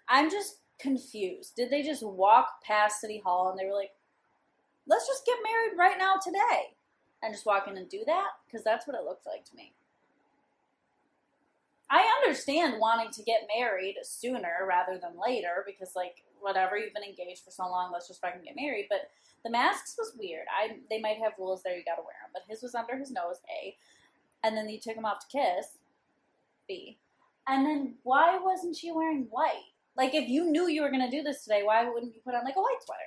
I'm 0.08 0.30
just 0.30 0.60
confused. 0.78 1.54
Did 1.56 1.70
they 1.70 1.82
just 1.82 2.02
walk 2.02 2.62
past 2.62 3.00
City 3.00 3.18
Hall 3.18 3.50
and 3.50 3.58
they 3.58 3.66
were 3.66 3.74
like, 3.74 3.92
let's 4.86 5.06
just 5.06 5.24
get 5.26 5.38
married 5.42 5.76
right 5.78 5.98
now 5.98 6.16
today? 6.16 6.76
And 7.22 7.34
just 7.34 7.44
walk 7.46 7.68
in 7.68 7.76
and 7.76 7.88
do 7.88 8.02
that? 8.06 8.28
Because 8.46 8.64
that's 8.64 8.86
what 8.86 8.96
it 8.96 9.04
looked 9.04 9.26
like 9.26 9.44
to 9.46 9.54
me. 9.56 9.74
I 11.90 12.08
understand 12.22 12.80
wanting 12.80 13.10
to 13.10 13.22
get 13.24 13.48
married 13.58 13.96
sooner 14.02 14.64
rather 14.68 14.98
than 14.98 15.20
later 15.20 15.64
because, 15.66 15.96
like, 15.96 16.22
whatever, 16.40 16.76
you've 16.78 16.94
been 16.94 17.02
engaged 17.02 17.42
for 17.44 17.50
so 17.50 17.64
long, 17.64 17.90
let's 17.92 18.06
just 18.06 18.20
fucking 18.20 18.42
get 18.44 18.54
married. 18.56 18.86
But 18.88 19.10
the 19.44 19.50
masks 19.50 19.96
was 19.98 20.14
weird. 20.16 20.46
I 20.50 20.76
They 20.88 21.00
might 21.00 21.18
have 21.18 21.32
rules 21.38 21.62
there, 21.62 21.76
you 21.76 21.84
gotta 21.84 22.02
wear 22.02 22.14
them. 22.22 22.30
But 22.32 22.42
his 22.48 22.62
was 22.62 22.74
under 22.74 22.96
his 22.96 23.10
nose, 23.10 23.40
A. 23.50 23.76
And 24.44 24.56
then 24.56 24.68
you 24.68 24.78
took 24.78 24.96
him 24.96 25.04
off 25.04 25.18
to 25.20 25.38
kiss, 25.38 25.78
B. 26.68 26.98
And 27.48 27.66
then 27.66 27.94
why 28.04 28.38
wasn't 28.38 28.76
she 28.76 28.92
wearing 28.92 29.26
white? 29.30 29.64
Like 29.96 30.14
if 30.14 30.28
you 30.28 30.44
knew 30.44 30.68
you 30.68 30.82
were 30.82 30.90
gonna 30.90 31.10
do 31.10 31.22
this 31.22 31.42
today, 31.42 31.62
why 31.64 31.88
wouldn't 31.88 32.14
you 32.14 32.20
put 32.24 32.34
on 32.34 32.44
like 32.44 32.56
a 32.56 32.60
white 32.60 32.82
sweater? 32.84 33.00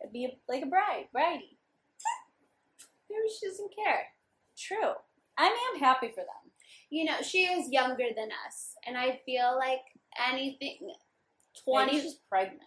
It'd 0.00 0.12
be 0.12 0.26
a, 0.26 0.38
like 0.48 0.62
a 0.62 0.66
bride, 0.66 1.08
bridey. 1.14 1.56
Maybe 3.10 3.28
she 3.28 3.48
doesn't 3.48 3.74
care. 3.74 4.06
True. 4.56 4.94
I 5.36 5.72
am 5.74 5.80
happy 5.80 6.08
for 6.08 6.20
them. 6.20 6.52
You 6.90 7.04
know, 7.04 7.20
she 7.22 7.42
is 7.42 7.70
younger 7.70 8.06
than 8.16 8.28
us, 8.46 8.74
and 8.86 8.96
I 8.96 9.20
feel 9.26 9.56
like 9.58 9.80
anything 10.30 10.78
Maybe 10.80 10.94
twenty. 11.64 12.00
she's 12.00 12.14
pregnant. 12.28 12.62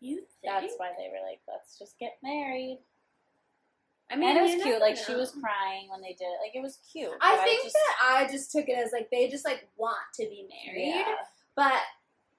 You 0.00 0.16
think? 0.16 0.26
That's 0.44 0.74
why 0.76 0.90
they 0.96 1.08
were 1.08 1.26
like, 1.26 1.40
let's 1.48 1.78
just 1.78 1.98
get 1.98 2.18
married. 2.22 2.78
I 4.10 4.16
mean, 4.16 4.28
and 4.28 4.38
it 4.38 4.42
was 4.42 4.62
cute. 4.62 4.80
Like 4.80 4.96
she 4.96 5.14
was 5.14 5.32
crying 5.32 5.88
when 5.90 6.00
they 6.00 6.12
did 6.12 6.24
it. 6.24 6.38
Like 6.40 6.54
it 6.54 6.62
was 6.62 6.78
cute. 6.90 7.10
I 7.20 7.36
think 7.38 7.64
just, 7.64 7.74
that 7.74 7.96
I 8.04 8.30
just 8.30 8.52
took 8.52 8.68
it 8.68 8.78
as 8.78 8.92
like 8.92 9.10
they 9.10 9.28
just 9.28 9.44
like 9.44 9.68
want 9.76 9.96
to 10.14 10.22
be 10.22 10.46
married, 10.64 10.94
yeah. 10.94 11.14
but 11.56 11.80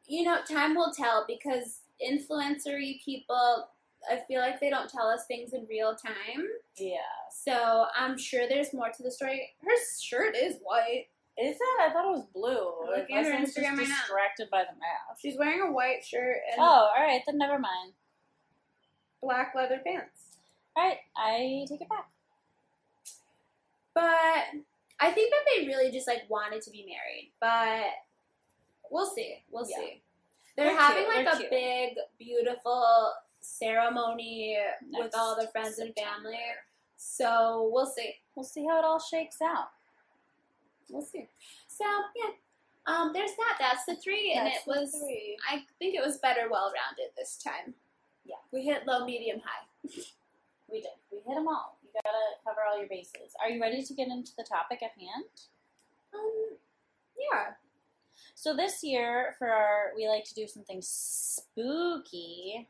you 0.07 0.23
know, 0.23 0.37
time 0.49 0.75
will 0.75 0.93
tell 0.93 1.25
because 1.27 1.81
influencery 2.01 3.03
people. 3.03 3.69
I 4.09 4.21
feel 4.27 4.39
like 4.39 4.61
they 4.61 4.69
don't 4.69 4.89
tell 4.89 5.07
us 5.07 5.25
things 5.27 5.51
in 5.53 5.65
real 5.69 5.93
time. 5.95 6.45
Yeah. 6.77 6.97
So 7.31 7.85
I'm 7.95 8.17
sure 8.17 8.47
there's 8.47 8.73
more 8.73 8.89
to 8.89 9.03
the 9.03 9.11
story. 9.11 9.53
Her 9.63 9.71
shirt 10.01 10.35
is 10.35 10.57
white. 10.63 11.07
Is 11.39 11.57
that? 11.57 11.87
I 11.87 11.93
thought 11.93 12.05
it 12.05 12.17
was 12.17 12.25
blue. 12.33 12.95
Look 12.97 13.09
at 13.11 13.25
her 13.25 13.31
Instagram 13.31 13.77
right 13.77 13.87
now. 13.87 13.95
distracted 14.01 14.49
by 14.49 14.63
the 14.63 14.73
mask. 14.79 15.21
She's 15.21 15.37
wearing 15.37 15.61
a 15.61 15.71
white 15.71 16.03
shirt 16.03 16.37
and 16.51 16.59
Oh, 16.59 16.89
all 16.95 17.03
right. 17.03 17.21
Then 17.27 17.37
never 17.37 17.59
mind. 17.59 17.93
black 19.21 19.53
leather 19.55 19.79
pants. 19.85 20.23
All 20.75 20.83
right, 20.83 20.97
I 21.15 21.65
take 21.67 21.81
it 21.81 21.89
back. 21.89 22.07
But 23.93 24.03
I 24.99 25.11
think 25.11 25.31
that 25.31 25.39
they 25.55 25.67
really 25.67 25.91
just 25.91 26.07
like 26.07 26.23
wanted 26.29 26.61
to 26.63 26.71
be 26.71 26.85
married. 26.85 27.31
But 27.39 27.91
we'll 28.91 29.09
see. 29.09 29.43
We'll 29.51 29.67
Yeah. 29.69 29.77
see. 29.77 30.01
They're, 30.55 30.67
They're 30.67 30.77
having 30.79 31.03
cute. 31.05 31.15
like 31.15 31.25
They're 31.25 31.33
a 31.33 31.37
cute. 31.37 31.49
big, 31.51 31.97
beautiful 32.19 33.13
ceremony 33.39 34.57
with 34.91 35.13
all 35.15 35.35
their 35.35 35.47
friends 35.49 35.77
and 35.79 35.93
family. 35.95 36.37
So 36.97 37.69
we'll 37.71 37.85
see. 37.85 38.15
We'll 38.35 38.43
see 38.43 38.65
how 38.65 38.79
it 38.79 38.85
all 38.85 38.99
shakes 38.99 39.41
out. 39.41 39.69
We'll 40.89 41.03
see. 41.05 41.27
So 41.67 41.85
yeah. 42.15 42.31
Um, 42.87 43.11
there's 43.13 43.35
that. 43.35 43.57
That's 43.59 43.83
the 43.85 43.95
three, 43.95 44.33
and 44.33 44.47
That's 44.47 44.59
it 44.59 44.67
was. 44.67 44.91
three. 44.91 45.37
I 45.51 45.63
think 45.77 45.93
it 45.93 46.05
was 46.05 46.19
better, 46.19 46.47
well-rounded 46.49 47.11
this 47.17 47.37
time. 47.37 47.73
Yeah. 48.25 48.35
we 48.53 48.63
hit 48.63 48.87
low, 48.87 49.05
medium, 49.05 49.41
high. 49.43 49.89
We 50.69 50.81
did. 50.81 50.91
We 51.11 51.19
hit 51.19 51.35
them 51.35 51.47
all. 51.47 51.77
You 51.81 51.89
gotta 52.03 52.17
cover 52.45 52.59
all 52.69 52.77
your 52.77 52.89
bases. 52.89 53.33
Are 53.41 53.49
you 53.49 53.61
ready 53.61 53.81
to 53.81 53.93
get 53.93 54.09
into 54.09 54.31
the 54.37 54.43
topic 54.43 54.83
at 54.83 54.91
hand? 54.99 55.23
Um, 56.13 56.57
yeah. 57.17 57.53
So 58.35 58.53
this 58.53 58.83
year, 58.83 59.35
for 59.39 59.47
our, 59.47 59.91
we 59.95 60.09
like 60.09 60.25
to 60.25 60.33
do 60.33 60.45
something 60.45 60.79
spooky 60.81 62.67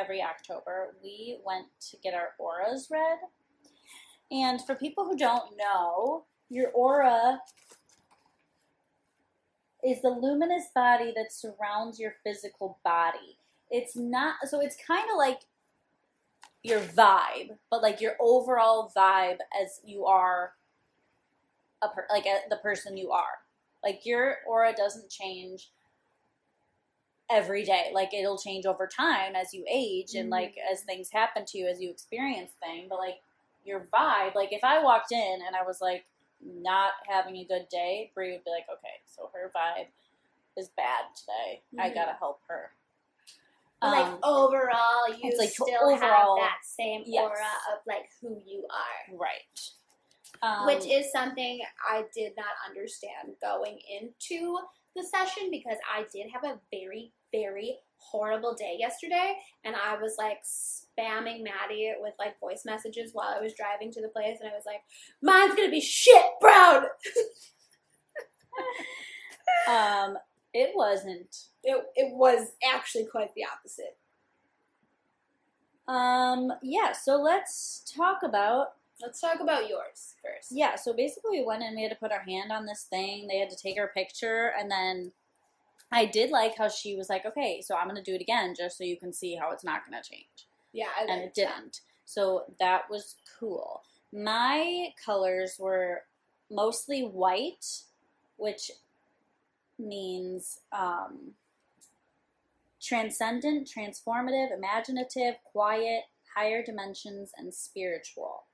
every 0.00 0.22
October. 0.22 0.94
We 1.02 1.38
went 1.44 1.66
to 1.90 1.96
get 1.98 2.14
our 2.14 2.30
auras 2.38 2.88
read, 2.90 3.18
and 4.30 4.60
for 4.64 4.74
people 4.74 5.04
who 5.04 5.16
don't 5.16 5.56
know, 5.56 6.24
your 6.48 6.70
aura 6.70 7.40
is 9.84 10.02
the 10.02 10.10
luminous 10.10 10.66
body 10.74 11.12
that 11.16 11.32
surrounds 11.32 11.98
your 11.98 12.14
physical 12.24 12.78
body. 12.84 13.38
It's 13.70 13.96
not 13.96 14.36
so. 14.46 14.60
It's 14.60 14.76
kind 14.86 15.08
of 15.10 15.16
like 15.16 15.40
your 16.62 16.80
vibe, 16.80 17.56
but 17.70 17.82
like 17.82 18.00
your 18.00 18.14
overall 18.20 18.92
vibe 18.96 19.38
as 19.60 19.80
you 19.84 20.04
are 20.04 20.52
a 21.82 21.88
per, 21.88 22.06
like 22.10 22.26
a, 22.26 22.48
the 22.50 22.56
person 22.56 22.96
you 22.96 23.10
are. 23.10 23.38
Like 23.82 24.04
your 24.04 24.38
aura 24.46 24.74
doesn't 24.76 25.10
change 25.10 25.70
every 27.30 27.64
day. 27.64 27.90
Like 27.92 28.12
it'll 28.14 28.38
change 28.38 28.66
over 28.66 28.86
time 28.86 29.34
as 29.36 29.54
you 29.54 29.64
age 29.70 30.14
and 30.14 30.30
like 30.30 30.56
as 30.70 30.82
things 30.82 31.10
happen 31.10 31.44
to 31.46 31.58
you 31.58 31.66
as 31.66 31.80
you 31.80 31.90
experience 31.90 32.50
things. 32.62 32.86
But 32.88 32.98
like 32.98 33.20
your 33.64 33.80
vibe, 33.92 34.34
like 34.34 34.52
if 34.52 34.64
I 34.64 34.82
walked 34.82 35.12
in 35.12 35.38
and 35.46 35.54
I 35.54 35.62
was 35.64 35.80
like 35.80 36.04
not 36.42 36.92
having 37.06 37.36
a 37.36 37.44
good 37.44 37.68
day, 37.70 38.10
Brie 38.14 38.32
would 38.32 38.44
be 38.44 38.50
like, 38.50 38.66
okay, 38.72 38.94
so 39.06 39.30
her 39.34 39.50
vibe 39.54 39.86
is 40.56 40.70
bad 40.76 41.04
today. 41.14 41.62
I 41.78 41.90
Mhm. 41.90 41.94
gotta 41.94 42.14
help 42.14 42.40
her. 42.48 42.72
But, 43.80 43.92
like 43.92 44.06
Um, 44.06 44.18
overall, 44.22 45.08
you 45.08 45.36
like, 45.38 45.50
still 45.50 45.90
overall- 45.90 46.36
have 46.38 46.50
that 46.50 46.64
same 46.64 47.02
Yes. 47.06 47.22
aura 47.24 47.52
of 47.72 47.80
like 47.86 48.10
who 48.20 48.42
you 48.44 48.66
are, 48.68 49.14
right. 49.16 49.70
Um, 50.42 50.66
which 50.66 50.86
is 50.86 51.10
something 51.12 51.60
I 51.86 52.04
did 52.14 52.36
not 52.36 52.54
understand 52.66 53.36
going 53.40 53.78
into 53.80 54.58
the 54.94 55.02
session 55.02 55.50
because 55.50 55.78
I 55.88 56.04
did 56.12 56.30
have 56.30 56.44
a 56.44 56.60
very, 56.70 57.12
very 57.32 57.78
horrible 57.96 58.54
day 58.54 58.76
yesterday, 58.78 59.34
and 59.64 59.74
I 59.76 59.96
was 60.00 60.16
like 60.18 60.38
spamming 60.44 61.42
Maddie 61.42 61.94
with 62.00 62.14
like 62.18 62.38
voice 62.40 62.62
messages 62.64 63.10
while 63.12 63.34
I 63.36 63.40
was 63.40 63.54
driving 63.54 63.92
to 63.92 64.00
the 64.00 64.08
place, 64.08 64.38
and 64.40 64.50
I 64.50 64.54
was 64.54 64.64
like, 64.66 64.82
"Mine's 65.22 65.54
gonna 65.54 65.70
be 65.70 65.80
shit 65.80 66.24
brown." 66.40 66.84
um, 69.68 70.16
it 70.52 70.70
wasn't. 70.74 71.36
It 71.62 71.84
it 71.96 72.14
was 72.14 72.52
actually 72.64 73.06
quite 73.06 73.34
the 73.34 73.44
opposite. 73.44 73.96
Um, 75.88 76.52
yeah. 76.62 76.92
So 76.92 77.16
let's 77.16 77.82
talk 77.96 78.22
about 78.22 78.74
Let's 79.02 79.20
talk 79.20 79.40
about 79.40 79.68
yours 79.68 80.14
first. 80.22 80.48
Yeah, 80.50 80.76
so 80.76 80.92
basically 80.92 81.40
we 81.40 81.46
went 81.46 81.62
in, 81.62 81.74
we 81.74 81.82
had 81.82 81.90
to 81.90 81.96
put 81.96 82.12
our 82.12 82.20
hand 82.20 82.52
on 82.52 82.66
this 82.66 82.86
thing, 82.90 83.26
they 83.26 83.38
had 83.38 83.50
to 83.50 83.56
take 83.56 83.78
our 83.78 83.88
picture, 83.88 84.52
and 84.58 84.70
then 84.70 85.12
I 85.92 86.06
did 86.06 86.30
like 86.30 86.56
how 86.56 86.68
she 86.68 86.94
was 86.96 87.08
like, 87.08 87.26
okay, 87.26 87.60
so 87.62 87.74
I'm 87.74 87.88
going 87.88 88.02
to 88.02 88.02
do 88.02 88.14
it 88.14 88.20
again 88.20 88.54
just 88.56 88.78
so 88.78 88.84
you 88.84 88.96
can 88.96 89.12
see 89.12 89.34
how 89.34 89.50
it's 89.50 89.64
not 89.64 89.82
going 89.88 90.00
to 90.00 90.08
change. 90.08 90.46
Yeah, 90.72 90.86
I 90.96 91.10
And 91.10 91.22
it 91.22 91.34
didn't. 91.34 91.80
So 92.04 92.44
that 92.60 92.82
was 92.88 93.16
cool. 93.38 93.82
My 94.12 94.88
colors 95.04 95.56
were 95.58 96.02
mostly 96.50 97.02
white, 97.02 97.64
which 98.36 98.70
means 99.78 100.60
um, 100.72 101.32
transcendent, 102.80 103.68
transformative, 103.68 104.52
imaginative, 104.56 105.34
quiet, 105.44 106.02
higher 106.34 106.62
dimensions, 106.64 107.32
and 107.36 107.52
spiritual. 107.52 108.44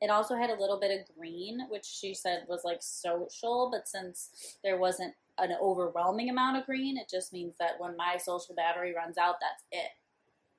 It 0.00 0.10
also 0.10 0.36
had 0.36 0.50
a 0.50 0.60
little 0.60 0.78
bit 0.78 1.00
of 1.00 1.16
green, 1.16 1.66
which 1.70 1.84
she 1.84 2.14
said 2.14 2.44
was 2.48 2.62
like 2.64 2.78
social, 2.80 3.68
but 3.72 3.88
since 3.88 4.56
there 4.62 4.78
wasn't 4.78 5.14
an 5.38 5.54
overwhelming 5.60 6.30
amount 6.30 6.56
of 6.56 6.66
green, 6.66 6.96
it 6.96 7.08
just 7.10 7.32
means 7.32 7.54
that 7.58 7.78
when 7.78 7.96
my 7.96 8.16
social 8.18 8.54
battery 8.54 8.94
runs 8.94 9.18
out, 9.18 9.36
that's 9.40 9.64
it. 9.70 9.90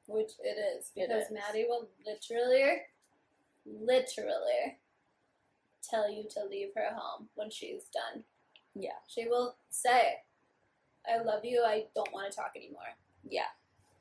Which 0.08 0.32
it 0.44 0.58
is 0.58 0.92
because 0.96 1.26
is. 1.26 1.32
Maddie 1.32 1.66
will 1.68 1.88
literally, 2.06 2.78
literally 3.66 4.78
tell 5.88 6.12
you 6.12 6.24
to 6.32 6.46
leave 6.50 6.70
her 6.76 6.90
home 6.96 7.30
when 7.36 7.52
she's 7.52 7.84
done. 7.94 8.24
Yeah. 8.74 8.98
She 9.08 9.28
will 9.28 9.56
say, 9.70 10.24
"I 11.08 11.22
love 11.22 11.46
you. 11.46 11.64
I 11.64 11.86
don't 11.94 12.12
want 12.12 12.32
to 12.32 12.36
talk 12.36 12.54
anymore." 12.56 12.96
Yeah. 13.24 13.52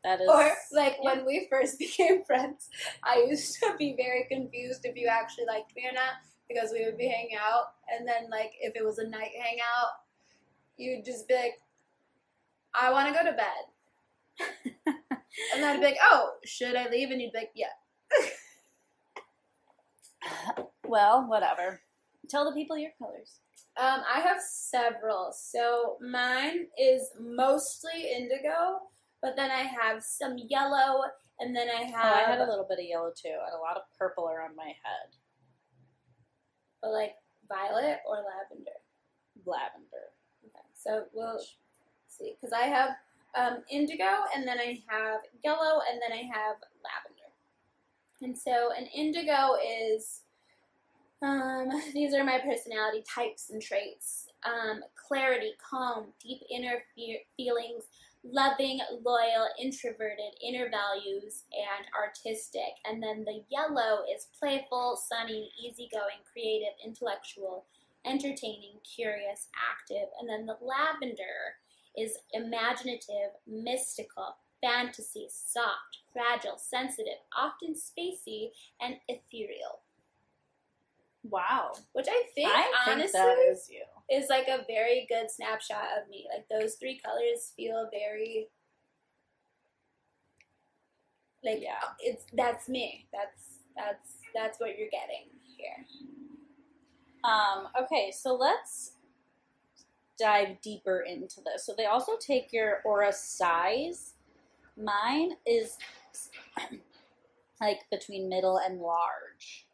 That 0.04 0.20
is. 0.20 0.28
Or 0.28 0.50
like 0.73 0.99
yeah. 1.02 1.04
when 1.04 1.26
we 1.26 1.47
first 1.50 1.78
became 1.78 2.25
friends, 2.25 2.70
I 3.02 3.26
used 3.28 3.58
to 3.61 3.75
be 3.78 3.94
very 3.94 4.25
confused 4.30 4.80
if 4.85 4.97
you 4.97 5.08
actually 5.08 5.47
liked 5.47 5.75
me 5.76 5.87
or 5.87 5.92
not 5.92 6.12
because 6.49 6.70
we 6.73 6.85
would 6.85 6.97
be 6.97 7.08
hanging 7.08 7.37
out, 7.37 7.75
and 7.92 8.08
then 8.08 8.30
like 8.30 8.52
if 8.61 8.75
it 8.75 8.85
was 8.85 8.99
a 8.99 9.06
night 9.06 9.32
hangout, 9.37 10.08
you'd 10.78 11.04
just 11.04 11.28
be 11.28 11.35
like, 11.35 11.54
"I 12.75 12.90
want 12.92 13.08
to 13.08 13.14
go 13.14 13.25
to 13.30 13.37
bed," 13.37 13.64
and 15.54 15.64
I'd 15.64 15.80
be 15.80 15.87
like, 15.87 15.99
"Oh, 16.02 16.32
should 16.44 16.76
I 16.76 16.88
leave?" 16.88 17.11
And 17.11 17.20
you'd 17.20 17.32
be 17.32 17.38
like, 17.38 17.52
"Yeah." 17.54 17.66
well, 20.87 21.26
whatever. 21.28 21.80
Tell 22.28 22.44
the 22.44 22.52
people 22.54 22.76
your 22.76 22.90
colors. 22.99 23.40
Um, 23.80 24.00
I 24.12 24.20
have 24.20 24.40
several. 24.40 25.32
So 25.32 25.97
mine 26.00 26.66
is 26.78 27.11
mostly 27.20 28.11
indigo, 28.16 28.80
but 29.23 29.37
then 29.37 29.50
I 29.50 29.62
have 29.62 30.02
some 30.02 30.37
yellow, 30.49 31.02
and 31.38 31.54
then 31.54 31.68
I 31.70 31.82
Oh, 31.82 31.97
have 31.97 32.14
I 32.14 32.30
had 32.30 32.40
a 32.40 32.49
little 32.50 32.66
bit 32.68 32.80
of 32.80 32.85
yellow 32.87 33.12
too, 33.16 33.37
and 33.47 33.54
a 33.54 33.58
lot 33.61 33.76
of 33.76 33.82
purple 33.99 34.28
around 34.28 34.56
my 34.56 34.66
head. 34.66 35.14
but 36.82 36.90
like 36.92 37.14
violet 37.49 37.99
or 38.06 38.16
lavender. 38.16 38.78
Lavender. 39.47 40.12
So 40.88 41.04
we'll 41.12 41.38
see 42.09 42.35
because 42.40 42.54
I 42.54 42.66
have 42.66 42.90
um, 43.37 43.59
indigo, 43.71 44.09
and 44.35 44.49
then 44.49 44.59
I 44.59 44.83
have 44.88 45.21
yellow, 45.45 45.80
and 45.90 46.00
then 46.00 46.12
I 46.12 46.23
have 46.23 46.57
lavender. 46.83 47.28
And 48.23 48.37
so 48.37 48.71
an 48.76 48.87
indigo 48.87 49.57
is 49.62 50.23
um, 51.21 51.68
these 51.92 52.14
are 52.14 52.25
my 52.25 52.38
personality 52.38 53.04
types 53.07 53.50
and 53.50 53.61
traits: 53.61 54.28
um, 54.47 54.80
clarity, 54.97 55.52
calm, 55.59 56.07
deep 56.23 56.40
inner 56.50 56.78
fe- 56.97 57.26
feelings, 57.37 57.85
loving, 58.25 58.80
loyal, 59.04 59.47
introverted, 59.61 60.33
inner 60.42 60.71
values, 60.71 61.42
and 61.52 61.85
artistic. 61.95 62.80
And 62.88 63.02
then 63.02 63.26
the 63.26 63.45
yellow 63.50 64.04
is 64.11 64.28
playful, 64.40 64.99
sunny, 65.07 65.50
easygoing, 65.62 66.25
creative, 66.33 66.73
intellectual, 66.83 67.66
entertaining, 68.09 68.79
curious, 68.85 69.49
active. 69.71 70.09
And 70.21 70.29
then 70.29 70.47
the 70.47 70.57
lavender 70.61 71.57
is 71.97 72.17
imaginative, 72.33 73.33
mystical, 73.47 74.37
fantasy, 74.62 75.27
soft, 75.31 75.99
fragile, 76.12 76.59
sensitive, 76.59 77.19
often 77.37 77.75
spacey, 77.75 78.50
and 78.81 78.97
ethereal. 79.09 79.81
Wow. 81.25 81.73
Which 81.93 82.07
I 82.09 82.23
think, 82.35 82.49
I 82.50 82.62
think 82.85 83.00
honestly, 83.00 83.21
is 83.21 83.69
you. 83.71 83.85
is 84.11 84.29
like 84.31 84.49
a 84.49 84.65
very 84.67 85.07
good 85.09 85.31
snapshot 85.31 85.85
of 86.00 86.09
me. 86.09 86.27
Like 86.33 86.47
those 86.49 86.75
three 86.75 86.99
colors 87.05 87.53
feel 87.57 87.88
very 87.93 88.49
like 91.45 91.61
Yeah. 91.61 91.81
it's 92.00 92.25
that's 92.33 92.69
me. 92.69 93.07
That's 93.12 93.59
that's 93.77 94.19
that's 94.35 94.61
what 94.61 94.79
you're 94.79 94.88
getting 94.91 95.27
here. 95.57 95.85
Um, 97.25 97.68
okay, 97.80 98.12
so 98.14 98.34
let's 98.34 98.92
dive 100.18 100.60
deeper 100.62 101.00
into 101.00 101.40
this. 101.40 101.64
So 101.64 101.75
they 101.76 101.87
also 101.87 102.12
take 102.18 102.52
your 102.52 102.80
aura 102.84 103.12
size. 103.12 104.14
Mine 104.76 105.32
is 105.46 105.76
like 107.60 107.80
between 107.90 108.28
middle 108.28 108.58
and 108.58 108.80
large. 108.80 109.66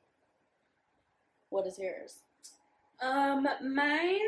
What 1.51 1.67
is 1.67 1.79
yours? 1.79 2.19
Um 3.03 3.47
mine's 3.63 4.21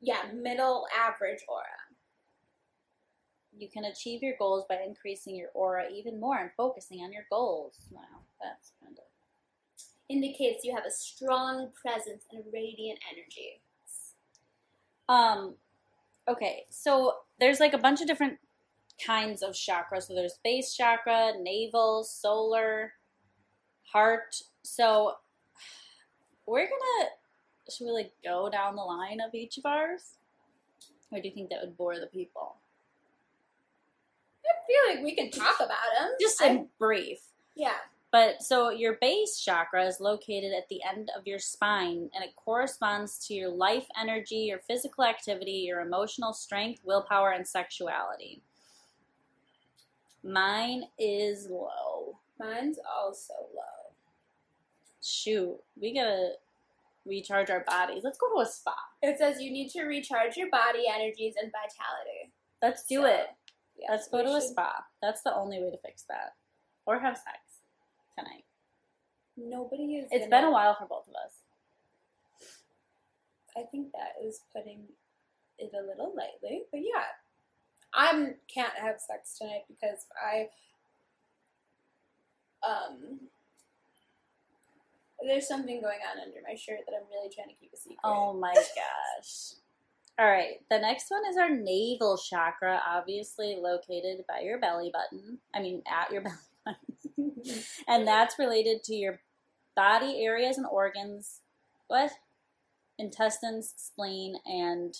yeah, 0.00 0.22
middle 0.34 0.86
average 0.96 1.40
aura. 1.48 1.64
You 3.56 3.68
can 3.68 3.86
achieve 3.86 4.22
your 4.22 4.34
goals 4.38 4.64
by 4.68 4.78
increasing 4.86 5.34
your 5.34 5.48
aura 5.54 5.90
even 5.90 6.20
more 6.20 6.38
and 6.38 6.50
focusing 6.56 7.00
on 7.00 7.12
your 7.12 7.24
goals. 7.30 7.88
Wow, 7.90 8.22
that's 8.40 8.72
kind 8.80 8.96
of 8.96 9.04
Indicates 10.08 10.64
you 10.64 10.74
have 10.74 10.86
a 10.86 10.90
strong 10.90 11.70
presence 11.80 12.24
and 12.32 12.40
a 12.40 12.44
radiant 12.52 12.98
energy. 13.12 13.60
Um, 15.08 15.54
okay, 16.26 16.64
so 16.70 17.14
there's 17.40 17.60
like 17.60 17.72
a 17.72 17.78
bunch 17.78 18.00
of 18.00 18.06
different 18.06 18.38
kinds 19.04 19.42
of 19.42 19.54
chakras. 19.54 20.04
So 20.04 20.14
there's 20.14 20.38
base 20.44 20.74
chakra, 20.74 21.32
navel, 21.40 22.04
solar, 22.04 22.92
heart. 23.84 24.36
So 24.62 25.14
we're 26.46 26.66
gonna 26.66 27.10
should 27.70 27.84
we 27.86 27.92
like 27.92 28.12
go 28.24 28.48
down 28.50 28.76
the 28.76 28.82
line 28.82 29.20
of 29.20 29.34
each 29.34 29.58
of 29.58 29.66
ours, 29.66 30.14
or 31.10 31.20
do 31.20 31.28
you 31.28 31.34
think 31.34 31.50
that 31.50 31.60
would 31.60 31.76
bore 31.76 31.98
the 31.98 32.06
people? 32.06 32.56
I 34.44 34.66
feel 34.66 34.94
like 34.94 35.04
we 35.04 35.14
can 35.14 35.30
talk 35.30 35.56
about 35.56 35.78
them. 35.98 36.10
Just 36.20 36.42
I- 36.42 36.48
in 36.48 36.68
brief. 36.78 37.20
yeah. 37.54 37.72
But 38.10 38.42
so 38.42 38.70
your 38.70 38.94
base 39.00 39.38
chakra 39.38 39.86
is 39.86 40.00
located 40.00 40.52
at 40.56 40.68
the 40.70 40.80
end 40.82 41.10
of 41.16 41.26
your 41.26 41.38
spine 41.38 42.08
and 42.14 42.24
it 42.24 42.34
corresponds 42.36 43.18
to 43.26 43.34
your 43.34 43.50
life 43.50 43.86
energy, 44.00 44.36
your 44.36 44.60
physical 44.60 45.04
activity, 45.04 45.64
your 45.66 45.80
emotional 45.80 46.32
strength, 46.32 46.80
willpower, 46.84 47.32
and 47.32 47.46
sexuality. 47.46 48.40
Mine 50.24 50.84
is 50.98 51.48
low. 51.50 52.18
Mine's 52.40 52.78
also 52.98 53.34
low. 53.54 53.92
Shoot, 55.02 55.56
we 55.80 55.92
gotta 55.94 56.32
recharge 57.04 57.50
our 57.50 57.64
bodies. 57.64 58.02
Let's 58.04 58.18
go 58.18 58.34
to 58.34 58.40
a 58.40 58.46
spa. 58.46 58.74
It 59.02 59.18
says 59.18 59.40
you 59.40 59.50
need 59.50 59.68
to 59.70 59.82
recharge 59.82 60.36
your 60.36 60.50
body 60.50 60.84
energies 60.92 61.34
and 61.40 61.52
vitality. 61.52 62.32
Let's 62.62 62.84
do 62.84 63.02
So, 63.02 63.06
it. 63.06 63.26
Yeah, 63.78 63.90
Let's 63.90 64.08
go 64.08 64.22
to 64.22 64.34
a 64.34 64.40
spa. 64.40 64.84
That's 65.02 65.22
the 65.22 65.34
only 65.34 65.60
way 65.62 65.70
to 65.70 65.78
fix 65.78 66.02
that. 66.08 66.34
Or 66.86 66.98
have 66.98 67.16
sex 67.16 67.38
tonight. 68.18 68.44
Nobody 69.36 69.96
is. 69.96 70.08
It's 70.10 70.28
been 70.28 70.44
a 70.44 70.50
while 70.50 70.74
for 70.74 70.86
both 70.86 71.06
of 71.08 71.14
us. 71.14 71.42
I 73.56 73.62
think 73.70 73.92
that 73.92 74.24
is 74.24 74.40
putting 74.54 74.84
it 75.58 75.72
a 75.74 75.86
little 75.86 76.14
lightly, 76.16 76.64
but 76.70 76.80
yeah, 76.80 77.04
I 77.94 78.34
can't 78.52 78.74
have 78.80 79.00
sex 79.00 79.38
tonight 79.38 79.62
because 79.68 80.06
I 80.22 80.48
um. 82.68 83.20
There's 85.26 85.48
something 85.48 85.80
going 85.80 85.98
on 86.08 86.22
under 86.22 86.38
my 86.48 86.54
shirt 86.54 86.78
that 86.86 86.94
I'm 86.94 87.08
really 87.10 87.28
trying 87.34 87.48
to 87.48 87.54
keep 87.54 87.72
a 87.74 87.76
secret. 87.76 87.98
Oh 88.04 88.34
my 88.34 88.54
gosh. 88.54 89.54
All 90.16 90.26
right, 90.26 90.60
the 90.70 90.78
next 90.78 91.10
one 91.10 91.22
is 91.28 91.36
our 91.36 91.50
navel 91.50 92.18
chakra, 92.18 92.80
obviously 92.86 93.56
located 93.60 94.24
by 94.28 94.40
your 94.40 94.58
belly 94.58 94.92
button. 94.92 95.38
I 95.54 95.60
mean, 95.60 95.82
at 95.88 96.12
your 96.12 96.22
belly 96.22 96.36
and 97.88 98.06
that's 98.06 98.38
related 98.38 98.84
to 98.84 98.94
your 98.94 99.20
body 99.76 100.22
areas 100.24 100.58
and 100.58 100.66
organs. 100.66 101.40
What? 101.86 102.10
Intestines, 102.98 103.72
spleen, 103.76 104.36
and 104.44 104.94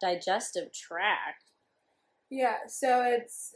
digestive 0.00 0.72
tract. 0.72 1.44
Yeah, 2.30 2.66
so 2.68 3.02
it's 3.04 3.54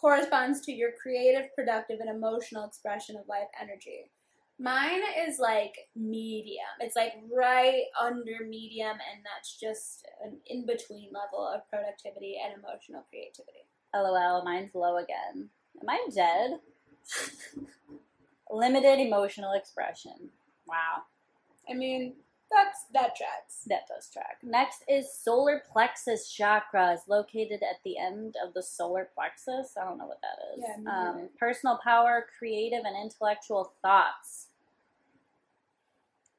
corresponds 0.00 0.60
to 0.62 0.72
your 0.72 0.90
creative, 1.02 1.54
productive, 1.54 1.98
and 2.00 2.08
emotional 2.08 2.64
expression 2.64 3.16
of 3.16 3.26
life 3.28 3.48
energy. 3.60 4.10
Mine 4.60 5.02
is 5.26 5.38
like 5.38 5.74
medium. 5.94 6.66
It's 6.80 6.96
like 6.96 7.12
right 7.32 7.84
under 8.00 8.44
medium, 8.48 8.90
and 8.92 9.24
that's 9.24 9.58
just 9.58 10.06
an 10.24 10.38
in 10.46 10.66
between 10.66 11.10
level 11.12 11.46
of 11.46 11.68
productivity 11.70 12.36
and 12.42 12.54
emotional 12.54 13.04
creativity. 13.08 13.66
LOL, 13.94 14.44
mine's 14.44 14.74
low 14.74 14.96
again. 14.96 15.50
Am 15.80 15.88
I 15.88 16.06
dead? 16.14 16.60
Limited 18.50 19.00
emotional 19.00 19.52
expression. 19.52 20.30
Wow. 20.66 21.02
I 21.70 21.74
mean, 21.74 22.14
that's 22.50 22.86
that 22.94 23.14
tracks. 23.14 23.64
That 23.66 23.82
does 23.88 24.08
track. 24.10 24.38
Next 24.42 24.82
is 24.88 25.12
solar 25.12 25.62
plexus 25.70 26.30
chakra. 26.32 26.92
is 26.92 27.00
located 27.06 27.62
at 27.62 27.82
the 27.84 27.98
end 27.98 28.36
of 28.44 28.54
the 28.54 28.62
solar 28.62 29.08
plexus. 29.14 29.74
I 29.80 29.84
don't 29.84 29.98
know 29.98 30.06
what 30.06 30.20
that 30.22 30.38
is. 30.56 30.64
Yeah, 30.66 30.90
um, 30.90 31.28
personal 31.38 31.78
power, 31.84 32.26
creative 32.38 32.84
and 32.84 32.96
intellectual 32.96 33.72
thoughts. 33.82 34.46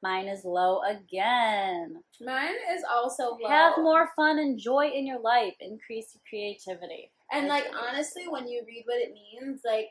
Mine 0.02 0.28
is 0.28 0.46
low 0.46 0.82
again. 0.84 2.02
Mine 2.22 2.56
is 2.74 2.84
also 2.90 3.38
low. 3.42 3.50
Have 3.50 3.78
more 3.78 4.10
fun 4.16 4.40
and 4.40 4.58
joy 4.58 4.88
in 4.88 5.06
your 5.06 5.20
life. 5.20 5.56
Increase 5.60 6.16
your 6.16 6.22
creativity. 6.28 7.12
And 7.32 7.48
like 7.48 7.66
honestly, 7.88 8.28
when 8.28 8.48
you 8.48 8.64
read 8.66 8.84
what 8.86 8.98
it 8.98 9.14
means, 9.14 9.62
like 9.64 9.90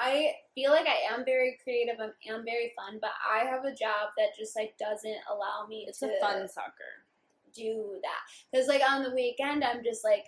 I 0.00 0.32
feel 0.54 0.70
like 0.70 0.86
I 0.86 1.12
am 1.12 1.24
very 1.24 1.58
creative. 1.62 1.96
I 1.98 2.32
am 2.32 2.44
very 2.44 2.72
fun, 2.76 2.98
but 3.00 3.10
I 3.28 3.44
have 3.44 3.64
a 3.64 3.74
job 3.74 4.14
that 4.16 4.36
just 4.38 4.56
like 4.56 4.74
doesn't 4.78 5.18
allow 5.30 5.66
me 5.68 5.86
It's 5.88 5.98
to 6.00 6.06
a 6.06 6.20
fun 6.20 6.48
soccer 6.48 7.04
do 7.54 7.98
that. 8.02 8.20
Because 8.52 8.68
like 8.68 8.82
on 8.88 9.02
the 9.02 9.14
weekend, 9.14 9.64
I'm 9.64 9.82
just 9.82 10.04
like, 10.04 10.24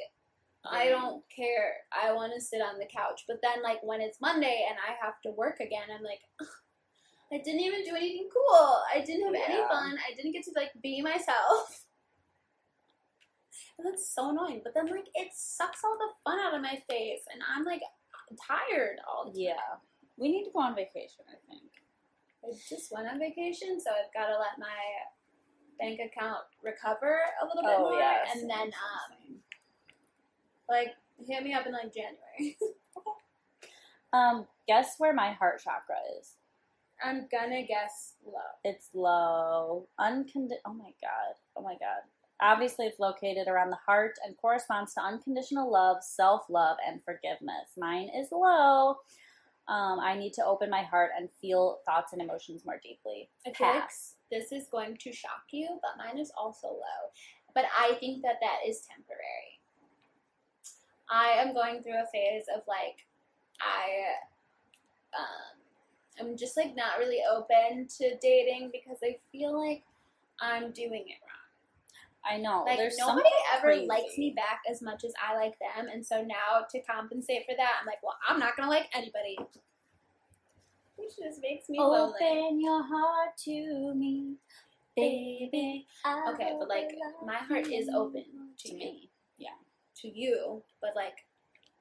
I 0.65 0.89
don't 0.89 1.23
care. 1.35 1.75
I 1.91 2.13
want 2.13 2.33
to 2.35 2.41
sit 2.41 2.61
on 2.61 2.79
the 2.79 2.87
couch. 2.87 3.25
But 3.27 3.39
then 3.43 3.63
like 3.63 3.79
when 3.83 4.01
it's 4.01 4.21
Monday 4.21 4.67
and 4.69 4.79
I 4.79 4.93
have 5.05 5.21
to 5.23 5.31
work 5.31 5.61
again, 5.61 5.89
I'm 5.95 6.03
like, 6.05 6.21
"Ugh, 6.41 6.47
I 7.33 7.39
didn't 7.39 7.61
even 7.61 7.85
do 7.85 7.97
anything 7.97 8.29
cool. 8.33 8.83
I 8.95 9.01
didn't 9.01 9.25
have 9.25 9.49
any 9.49 9.63
fun. 9.69 9.97
I 9.99 10.15
didn't 10.17 10.33
get 10.33 10.45
to 10.45 10.53
like 10.55 10.71
be 10.83 11.01
myself. 11.01 11.85
And 13.79 13.87
that's 13.87 14.09
so 14.15 14.31
annoying. 14.31 14.61
But 14.65 14.75
then, 14.75 14.87
like, 14.87 15.09
it 15.15 15.29
sucks 15.35 15.83
all 15.85 15.97
the 15.99 16.13
fun 16.31 16.39
out 16.41 16.55
of 16.55 16.63
my 16.63 16.83
face, 16.89 17.23
and 17.33 17.43
I'm 17.55 17.65
like 17.65 17.83
tired 18.47 18.99
all 19.09 19.25
the 19.27 19.31
time. 19.33 19.41
Yeah. 19.41 19.79
We 20.17 20.31
need 20.31 20.45
to 20.45 20.51
go 20.53 20.61
on 20.61 20.75
vacation, 20.75 21.25
I 21.29 21.37
think. 21.49 21.71
I 22.45 22.49
just 22.69 22.93
went 22.93 23.09
on 23.09 23.19
vacation, 23.19 23.81
so 23.81 23.91
I've 23.91 24.13
got 24.15 24.27
to 24.33 24.39
let 24.39 24.59
my 24.59 24.67
bank 25.79 25.99
account 26.01 26.41
recover 26.63 27.21
a 27.43 27.47
little 27.47 27.63
bit 27.63 27.75
Oh, 27.79 27.91
more, 27.91 27.99
yeah. 27.99 28.25
and 28.35 28.49
then 28.49 28.69
um, 28.69 29.37
like 30.69 30.89
hit 31.27 31.43
me 31.43 31.53
up 31.55 31.67
in 31.67 31.73
like 31.73 31.93
January. 31.93 32.57
Um, 34.13 34.47
guess 34.67 34.97
where 34.99 35.15
my 35.15 35.31
heart 35.33 35.63
chakra 35.63 35.95
is? 36.21 36.33
I'm 37.01 37.29
gonna 37.31 37.63
guess 37.65 38.15
low. 38.27 38.33
It's 38.65 38.89
low. 38.93 39.87
Uncondi- 40.01 40.59
Oh 40.67 40.73
my 40.75 40.93
god. 41.01 41.35
Oh 41.57 41.63
my 41.63 41.75
god. 41.75 42.03
Obviously, 42.43 42.87
it's 42.87 42.99
located 42.99 43.49
around 43.49 43.71
the 43.71 43.79
heart 43.85 44.19
and 44.25 44.37
corresponds 44.37 44.95
to 44.95 45.03
unconditional 45.03 45.71
love, 45.71 45.99
self 46.03 46.43
love, 46.49 46.79
and 46.87 47.03
forgiveness. 47.03 47.77
Mine 47.77 48.11
is 48.17 48.29
low. 48.33 48.97
Um, 49.69 50.01
I 50.01 50.17
need 50.19 50.33
to 50.35 50.45
open 50.45 50.69
my 50.69 50.83
heart 50.83 51.11
and 51.17 51.29
feel 51.41 51.79
thoughts 51.87 52.13
and 52.13 52.21
emotions 52.21 52.65
more 52.65 52.81
deeply. 52.83 53.29
I 53.47 53.53
feel 53.53 53.69
like 53.69 53.83
Pass. 53.83 54.15
this 54.31 54.51
is 54.51 54.67
going 54.67 54.97
to 54.97 55.13
shock 55.13 55.45
you, 55.53 55.79
but 55.81 55.97
mine 55.97 56.19
is 56.19 56.33
also 56.37 56.69
low. 56.69 57.13
But 57.55 57.65
I 57.79 57.95
think 58.01 58.23
that 58.23 58.41
that 58.41 58.69
is 58.69 58.81
temporary. 58.81 59.61
I 61.09 61.41
am 61.41 61.55
going 61.55 61.83
through 61.83 62.03
a 62.03 62.07
phase 62.13 62.45
of 62.55 62.63
like, 62.67 63.07
I, 63.61 64.17
um, 65.17 65.61
I'm 66.21 66.37
just 66.37 66.57
like 66.57 66.75
not 66.75 66.99
really 66.99 67.21
open 67.31 67.87
to 67.99 68.17
dating 68.21 68.71
because 68.73 68.99
I 69.05 69.19
feel 69.31 69.57
like 69.57 69.85
I'm 70.41 70.73
doing 70.73 71.05
it 71.07 71.19
wrong. 71.23 71.30
I 72.25 72.37
know. 72.37 72.65
Like 72.67 72.77
There's 72.79 72.99
nobody 72.99 73.29
ever 73.57 73.69
crazy. 73.69 73.87
likes 73.87 74.19
me 74.19 74.33
back 74.37 74.61
as 74.71 74.83
much 74.83 75.05
as 75.05 75.13
I 75.27 75.35
like 75.37 75.55
them, 75.59 75.89
and 75.93 76.05
so 76.05 76.23
now 76.23 76.67
to 76.71 76.81
compensate 76.83 77.45
for 77.49 77.55
that, 77.57 77.77
I'm 77.81 77.87
like, 77.87 78.03
well, 78.03 78.17
I'm 78.29 78.39
not 78.39 78.57
gonna 78.57 78.71
like 78.71 78.87
anybody. 78.95 79.39
Which 80.97 81.17
just 81.17 81.41
makes 81.41 81.69
me 81.71 81.79
lonely. 81.81 82.13
Open 82.21 82.61
your 82.61 82.83
heart 82.83 83.31
to 83.45 83.95
me, 83.95 84.35
baby. 84.95 85.87
I 86.05 86.31
Okay, 86.35 86.55
but 86.59 86.69
like 86.69 86.91
my 87.25 87.37
heart 87.37 87.67
is 87.69 87.89
open 87.89 88.25
to 88.59 88.75
me, 88.75 89.11
Yeah. 89.39 89.57
to 90.03 90.09
you, 90.09 90.63
but 90.83 90.91
like 90.95 91.25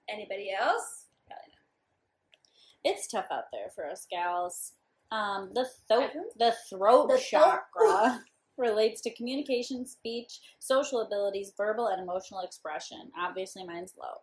anybody 0.07 0.51
else, 0.57 1.07
probably 1.27 1.43
not. 1.49 2.91
It's 2.95 3.07
tough 3.07 3.25
out 3.29 3.45
there 3.51 3.69
for 3.75 3.85
us 3.89 4.07
gals. 4.09 4.71
Um, 5.11 5.51
the 5.53 5.67
throat, 5.89 6.11
the 6.37 6.55
throat 6.69 7.09
The 7.09 7.17
throat- 7.17 7.59
chakra 7.75 8.23
relates 8.59 9.01
to 9.01 9.13
communication, 9.15 9.85
speech, 9.85 10.39
social 10.59 11.01
abilities, 11.01 11.53
verbal 11.57 11.87
and 11.87 12.01
emotional 12.01 12.41
expression. 12.41 13.11
Obviously, 13.17 13.63
mine's 13.65 13.93
low. 13.99 14.21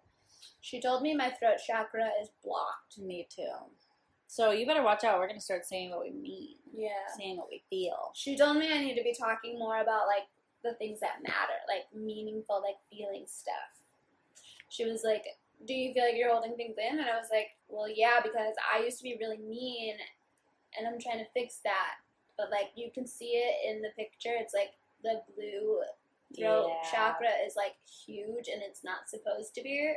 She 0.61 0.81
told 0.81 1.03
me 1.03 1.15
my 1.15 1.31
throat 1.31 1.59
chakra 1.67 2.09
is 2.21 2.29
blocked. 2.45 2.99
Me 2.99 3.27
too. 3.35 3.51
So 4.29 4.51
you 4.51 4.67
better 4.67 4.83
watch 4.83 5.05
out. 5.05 5.19
We're 5.19 5.29
gonna 5.29 5.41
start 5.41 5.65
saying 5.65 5.91
what 5.91 6.03
we 6.03 6.11
mean, 6.11 6.59
Yeah. 6.73 7.07
saying 7.17 7.37
what 7.37 7.49
we 7.49 7.63
feel. 7.71 8.11
She 8.15 8.37
told 8.37 8.57
me 8.59 8.71
I 8.73 8.79
need 8.79 8.97
to 8.97 9.03
be 9.03 9.15
talking 9.15 9.59
more 9.59 9.79
about 9.81 10.07
like 10.07 10.27
the 10.63 10.75
things 10.75 11.01
that 11.01 11.23
matter, 11.23 11.59
like 11.69 11.93
meaningful, 11.95 12.61
like 12.61 12.77
feeling 12.91 13.27
stuff. 13.27 13.81
She 14.69 14.85
was 14.85 15.05
like, 15.05 15.25
"Do 15.65 15.73
you 15.75 15.95
feel 15.95 16.05
like 16.05 16.17
you're 16.17 16.33
holding 16.33 16.57
things 16.57 16.77
in?" 16.77 16.99
And 16.99 17.09
I 17.09 17.17
was 17.17 17.31
like, 17.31 17.57
"Well, 17.69 17.89
yeah, 17.89 18.21
because 18.21 18.55
I 18.73 18.81
used 18.81 18.99
to 18.99 19.05
be 19.05 19.17
really 19.21 19.39
mean, 19.39 19.97
and 20.77 20.87
I'm 20.89 20.99
trying 21.01 21.19
to 21.25 21.31
fix 21.31 21.59
that." 21.59 21.99
But 22.37 22.51
like 22.51 22.71
you 22.75 22.91
can 22.93 23.07
see 23.07 23.33
it 23.43 23.71
in 23.75 23.83
the 23.83 23.91
picture. 23.97 24.35
It's 24.37 24.55
like 24.55 24.71
the 25.03 25.23
blue 25.35 25.83
throat 26.37 26.69
Yeah. 26.69 26.91
chakra 26.91 27.31
is 27.47 27.55
like 27.57 27.77
huge, 28.07 28.49
and 28.49 28.63
it's 28.63 28.83
not 28.85 29.09
supposed 29.09 29.55
to 29.55 29.63
be. 29.63 29.95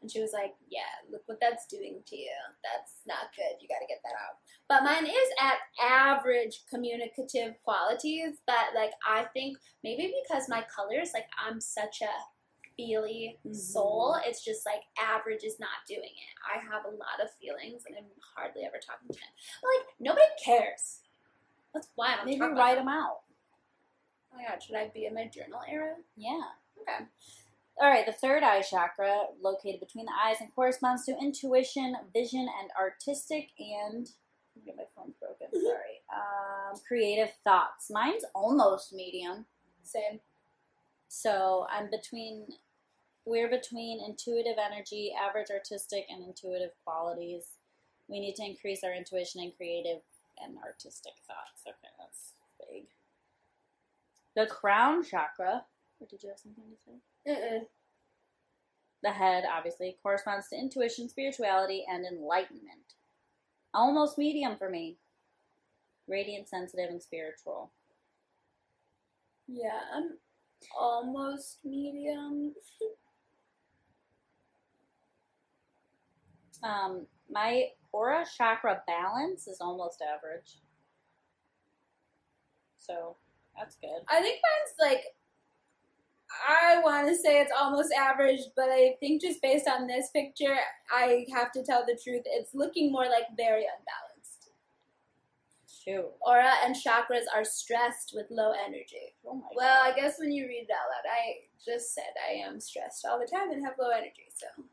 And 0.00 0.08
she 0.10 0.20
was 0.20 0.32
like, 0.32 0.54
"Yeah, 0.68 0.86
look 1.10 1.22
what 1.26 1.40
that's 1.40 1.66
doing 1.66 2.02
to 2.06 2.16
you. 2.16 2.30
That's 2.62 3.00
not 3.04 3.34
good. 3.34 3.60
You 3.60 3.66
got 3.68 3.80
to 3.80 3.86
get 3.86 4.00
that 4.04 4.14
out." 4.14 4.38
But 4.68 4.84
mine 4.84 5.06
is 5.06 5.28
at 5.40 5.58
average 5.80 6.64
communicative 6.66 7.54
qualities. 7.64 8.38
But 8.46 8.74
like 8.74 8.92
I 9.06 9.24
think 9.34 9.58
maybe 9.82 10.14
because 10.22 10.48
my 10.48 10.62
colors, 10.74 11.10
like 11.14 11.28
I'm 11.36 11.60
such 11.60 12.00
a 12.02 12.10
feely 12.76 13.40
Mhm. 13.44 13.56
soul, 13.56 14.14
it's 14.24 14.44
just 14.44 14.64
like 14.64 14.84
average 15.00 15.42
is 15.42 15.58
not 15.58 15.84
doing 15.88 16.02
it. 16.14 16.34
I 16.54 16.58
have 16.60 16.84
a 16.84 16.90
lot 16.90 17.18
of 17.20 17.34
feelings, 17.34 17.84
and 17.86 17.96
I'm 17.96 18.06
hardly 18.36 18.64
ever 18.64 18.78
talking 18.78 19.08
to 19.08 19.18
men. 19.18 19.30
But 19.60 19.68
like 19.76 19.86
nobody 19.98 20.26
cares. 20.44 21.00
That's 21.74 21.88
don't 21.96 22.26
Maybe 22.26 22.40
write 22.40 22.76
them. 22.76 22.86
them 22.86 22.94
out. 22.94 23.20
Oh 24.32 24.36
my 24.36 24.44
god, 24.48 24.62
should 24.62 24.76
I 24.76 24.90
be 24.92 25.06
in 25.06 25.14
my 25.14 25.26
journal 25.26 25.60
era? 25.70 25.94
Yeah. 26.16 26.40
Okay. 26.80 27.04
All 27.80 27.88
right, 27.88 28.04
the 28.06 28.12
third 28.12 28.42
eye 28.42 28.62
chakra, 28.62 29.26
located 29.40 29.78
between 29.80 30.06
the 30.06 30.12
eyes 30.24 30.36
and 30.40 30.52
corresponds 30.54 31.04
to 31.06 31.16
intuition, 31.20 31.94
vision, 32.12 32.48
and 32.60 32.70
artistic 32.78 33.50
and. 33.58 34.08
Get 34.66 34.76
my 34.76 34.82
phone's 34.96 35.14
broken. 35.20 35.46
Sorry. 35.52 36.02
Um, 36.12 36.80
creative 36.88 37.32
thoughts. 37.44 37.90
Mine's 37.90 38.24
almost 38.34 38.92
medium, 38.92 39.46
Same. 39.84 40.18
so 41.06 41.66
I'm 41.70 41.88
between. 41.90 42.46
We're 43.24 43.48
between 43.50 44.02
intuitive 44.04 44.56
energy, 44.58 45.12
average 45.14 45.48
artistic, 45.52 46.06
and 46.08 46.24
intuitive 46.24 46.70
qualities. 46.84 47.44
We 48.08 48.18
need 48.20 48.34
to 48.36 48.44
increase 48.44 48.82
our 48.82 48.92
intuition 48.94 49.42
and 49.42 49.54
creative 49.56 50.00
and 50.44 50.56
artistic 50.64 51.14
thoughts. 51.26 51.62
Okay, 51.66 51.92
that's 51.98 52.34
big. 52.70 52.84
The 54.36 54.46
crown 54.46 55.04
chakra. 55.04 55.64
Or 56.00 56.06
did 56.08 56.22
you 56.22 56.28
have 56.28 56.38
something 56.38 56.64
to 56.64 56.76
say? 56.84 57.32
Uh-uh. 57.32 57.64
The 59.02 59.10
head, 59.10 59.44
obviously, 59.52 59.96
corresponds 60.02 60.48
to 60.48 60.56
intuition, 60.56 61.08
spirituality, 61.08 61.84
and 61.88 62.04
enlightenment. 62.04 62.94
Almost 63.74 64.18
medium 64.18 64.56
for 64.56 64.68
me. 64.68 64.96
Radiant, 66.08 66.48
sensitive, 66.48 66.90
and 66.90 67.02
spiritual. 67.02 67.70
Yeah, 69.46 69.80
I'm 69.94 70.18
almost 70.78 71.58
medium. 71.64 72.54
Um, 76.62 77.06
my 77.30 77.68
aura 77.92 78.24
chakra 78.36 78.82
balance 78.86 79.46
is 79.46 79.58
almost 79.60 80.02
average. 80.02 80.58
So 82.76 83.16
that's 83.56 83.76
good. 83.76 84.02
I 84.08 84.20
think 84.20 84.40
mine's 84.42 84.90
like 84.90 85.04
I 86.48 86.80
want 86.82 87.08
to 87.08 87.16
say 87.16 87.40
it's 87.40 87.52
almost 87.58 87.92
average, 87.92 88.40
but 88.54 88.68
I 88.68 88.96
think 89.00 89.22
just 89.22 89.40
based 89.42 89.66
on 89.68 89.86
this 89.86 90.10
picture, 90.10 90.56
I 90.90 91.26
have 91.34 91.52
to 91.52 91.62
tell 91.62 91.84
the 91.86 91.98
truth. 92.02 92.22
It's 92.26 92.54
looking 92.54 92.92
more 92.92 93.06
like 93.06 93.24
very 93.36 93.64
unbalanced. 93.64 94.50
Shoot. 95.66 96.10
Aura 96.20 96.52
and 96.64 96.76
chakras 96.76 97.24
are 97.34 97.44
stressed 97.44 98.12
with 98.14 98.26
low 98.30 98.52
energy. 98.66 99.16
Oh 99.26 99.34
my 99.34 99.48
Well, 99.56 99.82
I 99.82 99.94
guess 99.94 100.16
when 100.18 100.32
you 100.32 100.46
read 100.46 100.66
it 100.68 100.70
out 100.70 100.88
loud, 100.90 101.10
I 101.10 101.48
just 101.64 101.94
said 101.94 102.12
I 102.28 102.46
am 102.46 102.60
stressed 102.60 103.06
all 103.06 103.18
the 103.18 103.26
time 103.26 103.50
and 103.50 103.64
have 103.64 103.74
low 103.80 103.90
energy. 103.90 104.28
So 104.34 104.64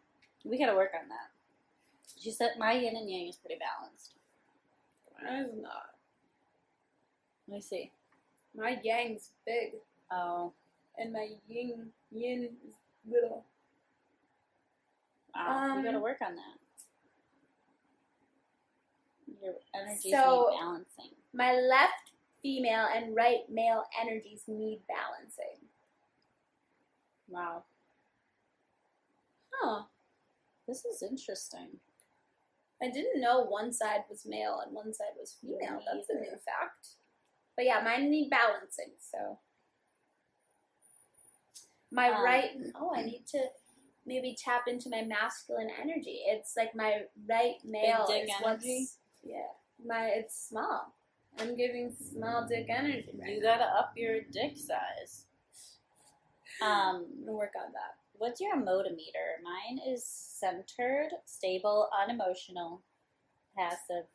we 0.43 0.60
gotta 0.60 0.75
work 0.75 0.91
on 1.01 1.08
that. 1.10 1.34
She 2.25 2.31
said 2.31 2.53
my 2.57 2.71
yin 2.73 2.95
and 2.95 3.07
yang 3.07 3.27
is 3.27 3.35
pretty 3.38 3.59
balanced. 3.61 4.15
mine's 5.23 5.61
not. 5.61 5.93
Let 7.47 7.55
me 7.57 7.61
see. 7.61 7.91
My 8.55 8.79
yang's 8.83 9.29
big, 9.45 9.73
Oh, 10.09 10.51
and 10.97 11.13
my 11.13 11.35
yin 11.47 11.91
yin 12.09 12.49
is 12.67 12.73
little. 13.07 13.45
wow. 15.35 15.75
Um, 15.75 15.83
gotta 15.83 15.99
work 15.99 16.17
on 16.25 16.35
that. 16.35 16.57
Your 19.43 19.53
energy's 19.75 20.11
So- 20.11 20.49
need 20.49 20.57
balancing. 20.59 21.15
My 21.31 21.53
left 21.53 22.11
female 22.41 22.88
and 22.91 23.15
right 23.15 23.47
male 23.49 23.83
energies 24.01 24.47
need 24.47 24.81
balancing. 24.88 25.69
Wow. 27.27 27.65
Huh. 29.53 29.83
This 30.65 30.85
is 30.85 31.03
interesting. 31.03 31.79
I 32.81 32.89
didn't 32.91 33.21
know 33.21 33.43
one 33.43 33.71
side 33.71 34.03
was 34.09 34.25
male 34.25 34.61
and 34.65 34.75
one 34.75 34.93
side 34.93 35.15
was 35.17 35.38
female. 35.41 35.77
Me 35.77 35.85
That's 35.85 36.09
a 36.09 36.15
new 36.15 36.31
fact. 36.31 36.88
But 37.55 37.65
yeah, 37.65 37.81
mine 37.83 38.11
need 38.11 38.29
balancing, 38.29 38.91
so. 38.99 39.39
My 41.91 42.09
Um, 42.09 42.23
right, 42.23 42.51
oh, 42.75 42.93
I 42.93 43.03
need 43.03 43.25
to 43.27 43.39
maybe 44.05 44.35
tap 44.38 44.63
into 44.67 44.89
my 44.89 45.03
masculine 45.03 45.69
energy. 45.81 46.23
It's 46.25 46.55
like 46.57 46.75
my 46.75 47.03
right 47.29 47.55
male 47.63 48.05
dick 48.07 48.23
is 48.25 48.31
what's, 48.41 48.97
yeah, 49.23 49.47
my, 49.83 50.07
it's 50.07 50.49
small. 50.49 50.93
I'm 51.39 51.55
giving 51.55 51.93
small 51.93 52.45
dick 52.47 52.67
energy 52.69 53.09
right 53.17 53.29
You 53.35 53.41
now. 53.41 53.57
gotta 53.57 53.65
up 53.65 53.93
your 53.95 54.21
dick 54.31 54.57
size. 54.57 55.25
Um, 56.61 57.05
I'm 57.19 57.25
gonna 57.25 57.38
work 57.38 57.53
on 57.57 57.71
that. 57.73 57.95
What's 58.17 58.41
your 58.41 58.58
motimeter? 58.58 59.41
Mine 59.43 59.80
is 59.88 60.06
centered, 60.06 61.10
stable, 61.25 61.89
unemotional, 62.04 62.82
passive, 63.58 64.06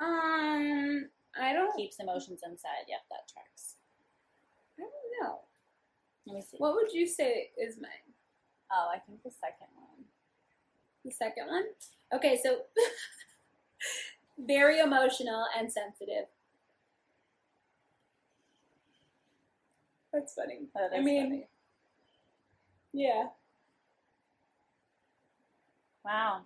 Um, 0.00 1.10
I 1.38 1.52
don't, 1.52 1.76
keeps 1.76 1.96
emotions 2.00 2.40
inside. 2.44 2.88
Yep, 2.88 3.00
that 3.10 3.28
tracks. 3.32 3.76
I 4.78 4.82
don't 4.82 5.28
know. 5.28 5.40
Let 6.26 6.36
me 6.36 6.42
see. 6.42 6.56
What 6.56 6.74
would 6.74 6.92
you 6.92 7.06
say 7.06 7.50
is 7.58 7.76
mine? 7.76 7.90
Oh, 8.72 8.88
I 8.94 8.98
think 8.98 9.22
the 9.22 9.30
second 9.30 9.68
one. 9.74 10.04
The 11.04 11.12
second 11.12 11.48
one? 11.48 11.64
Okay, 12.14 12.40
so 12.42 12.62
very 14.38 14.80
emotional 14.80 15.44
and 15.58 15.70
sensitive. 15.70 16.26
That's 20.12 20.34
funny. 20.34 20.60
That 20.74 20.90
I 20.96 21.00
mean, 21.00 21.24
funny. 21.24 21.48
Yeah. 22.92 23.26
wow. 26.04 26.40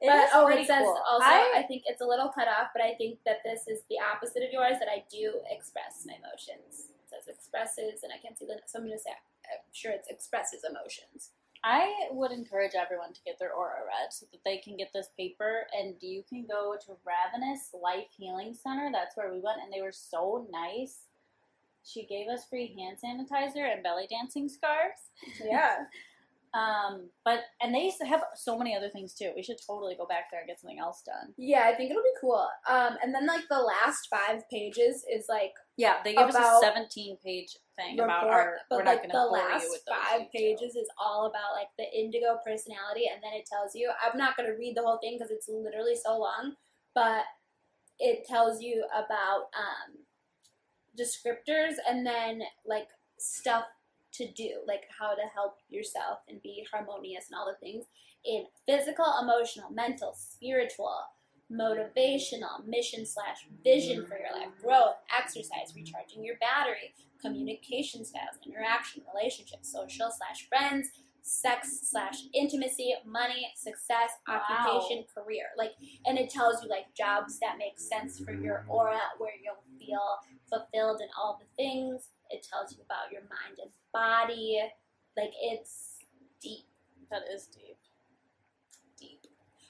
It 0.00 0.08
but 0.08 0.24
is 0.24 0.30
oh, 0.32 0.46
pretty 0.46 0.62
it 0.62 0.66
says 0.66 0.84
cool. 0.84 0.96
also. 1.08 1.26
I, 1.26 1.60
I, 1.60 1.62
think 1.68 1.82
it's 1.84 2.00
a 2.00 2.06
little 2.06 2.30
cut 2.32 2.48
off, 2.48 2.72
but 2.72 2.82
I 2.82 2.94
think 2.94 3.18
that 3.26 3.44
this 3.44 3.68
is 3.68 3.84
the 3.90 4.00
opposite 4.00 4.42
of 4.42 4.48
yours. 4.50 4.80
That 4.80 4.88
I 4.88 5.04
do 5.12 5.44
express 5.50 6.08
my 6.08 6.14
emotions. 6.16 6.88
It 6.88 7.04
says 7.12 7.28
expresses, 7.28 8.02
and 8.02 8.08
I 8.08 8.16
can't 8.16 8.38
see 8.38 8.46
the. 8.46 8.64
So 8.64 8.78
I'm 8.78 8.86
gonna 8.86 8.98
say. 8.98 9.12
I'm 9.12 9.60
sure 9.72 9.92
it's 9.92 10.08
expresses 10.08 10.64
emotions. 10.64 11.36
I 11.62 12.08
would 12.12 12.32
encourage 12.32 12.72
everyone 12.74 13.12
to 13.12 13.20
get 13.24 13.38
their 13.38 13.52
aura 13.52 13.84
read 13.84 14.12
so 14.12 14.26
that 14.32 14.40
they 14.44 14.58
can 14.58 14.76
get 14.76 14.92
this 14.94 15.08
paper 15.16 15.66
and 15.78 15.94
you 16.00 16.22
can 16.26 16.46
go 16.46 16.76
to 16.86 16.96
Ravenous 17.04 17.74
Life 17.82 18.08
Healing 18.16 18.54
Center. 18.54 18.88
That's 18.90 19.16
where 19.16 19.30
we 19.30 19.40
went 19.40 19.60
and 19.62 19.72
they 19.72 19.82
were 19.82 19.92
so 19.92 20.46
nice. 20.50 21.09
She 21.84 22.06
gave 22.06 22.28
us 22.28 22.44
free 22.48 22.74
hand 22.78 22.98
sanitizer 23.02 23.72
and 23.72 23.82
belly 23.82 24.06
dancing 24.10 24.48
scarves. 24.48 25.00
Yeah. 25.44 25.76
Um, 26.52 27.10
but 27.24 27.42
and 27.60 27.72
they 27.72 27.84
used 27.84 27.98
to 27.98 28.06
have 28.06 28.24
so 28.34 28.58
many 28.58 28.74
other 28.74 28.88
things 28.88 29.14
too. 29.14 29.30
We 29.36 29.42
should 29.42 29.58
totally 29.64 29.94
go 29.94 30.04
back 30.04 30.24
there 30.30 30.40
and 30.40 30.48
get 30.48 30.58
something 30.60 30.80
else 30.80 31.00
done. 31.06 31.32
Yeah, 31.38 31.62
I 31.66 31.76
think 31.76 31.90
it'll 31.90 32.02
be 32.02 32.20
cool. 32.20 32.44
Um, 32.68 32.96
and 33.02 33.14
then 33.14 33.24
like 33.26 33.44
the 33.48 33.60
last 33.60 34.08
five 34.10 34.42
pages 34.50 35.04
is 35.08 35.26
like 35.28 35.52
Yeah, 35.76 35.98
they 36.02 36.12
gave 36.12 36.26
us 36.26 36.34
a 36.34 36.58
17 36.60 37.18
page 37.24 37.56
thing 37.76 38.00
about 38.00 38.24
report, 38.24 38.32
our. 38.34 38.56
but 38.68 38.78
we're 38.80 38.84
like 38.84 39.02
not 39.02 39.02
the 39.02 39.08
to 39.08 39.28
bore 39.30 39.38
last 39.38 39.62
you 39.62 39.70
with 39.70 39.84
those 39.86 39.94
five 39.94 40.32
details. 40.32 40.60
pages 40.60 40.74
is 40.74 40.88
all 40.98 41.26
about 41.26 41.54
like 41.54 41.68
the 41.78 41.86
indigo 41.96 42.38
personality, 42.44 43.04
and 43.12 43.22
then 43.22 43.32
it 43.32 43.46
tells 43.46 43.76
you. 43.76 43.88
I'm 44.02 44.18
not 44.18 44.36
gonna 44.36 44.56
read 44.58 44.76
the 44.76 44.82
whole 44.82 44.98
thing 44.98 45.18
because 45.18 45.30
it's 45.30 45.48
literally 45.48 45.94
so 45.94 46.18
long, 46.18 46.54
but 46.96 47.22
it 48.00 48.26
tells 48.26 48.60
you 48.60 48.84
about 48.92 49.42
um, 49.54 50.02
descriptors 51.00 51.74
and 51.88 52.06
then 52.06 52.42
like 52.66 52.88
stuff 53.18 53.64
to 54.12 54.30
do, 54.32 54.60
like 54.66 54.84
how 54.98 55.14
to 55.14 55.22
help 55.32 55.56
yourself 55.68 56.18
and 56.28 56.42
be 56.42 56.66
harmonious 56.70 57.26
and 57.30 57.38
all 57.38 57.46
the 57.46 57.64
things 57.64 57.86
in 58.24 58.44
physical, 58.66 59.06
emotional, 59.22 59.70
mental, 59.70 60.14
spiritual, 60.14 61.00
motivational, 61.50 62.64
mission 62.66 63.04
slash 63.06 63.46
vision 63.64 64.06
for 64.06 64.18
your 64.18 64.32
life, 64.32 64.50
growth, 64.62 64.96
exercise, 65.16 65.74
recharging 65.74 66.24
your 66.24 66.36
battery, 66.40 66.94
communication 67.20 68.04
styles, 68.04 68.38
interaction, 68.46 69.02
relationships, 69.14 69.72
social 69.72 70.10
slash 70.10 70.48
friends, 70.48 70.90
sex 71.22 71.80
slash 71.90 72.16
intimacy, 72.34 72.94
money, 73.06 73.52
success, 73.56 74.10
Wow. 74.26 74.40
occupation, 74.48 75.04
career. 75.14 75.46
Like, 75.56 75.72
and 76.06 76.18
it 76.18 76.30
tells 76.30 76.62
you 76.62 76.68
like 76.68 76.94
jobs 76.94 77.38
that 77.40 77.58
make 77.58 77.78
sense 77.78 78.18
for 78.18 78.32
your 78.32 78.64
aura, 78.68 79.00
where 79.18 79.32
you'll 79.42 79.62
feel 79.78 80.18
fulfilled 80.48 81.00
in 81.00 81.08
all 81.16 81.38
the 81.40 81.46
things. 81.62 82.08
It 82.30 82.46
tells 82.50 82.72
you 82.76 82.82
about 82.84 83.10
your 83.12 83.22
mind 83.22 83.58
and 83.60 83.70
body. 83.92 84.60
Like, 85.16 85.32
it's 85.40 85.98
deep, 86.40 86.66
That 87.10 87.22
is 87.32 87.46
deep. 87.46 87.76
deep. 88.98 89.26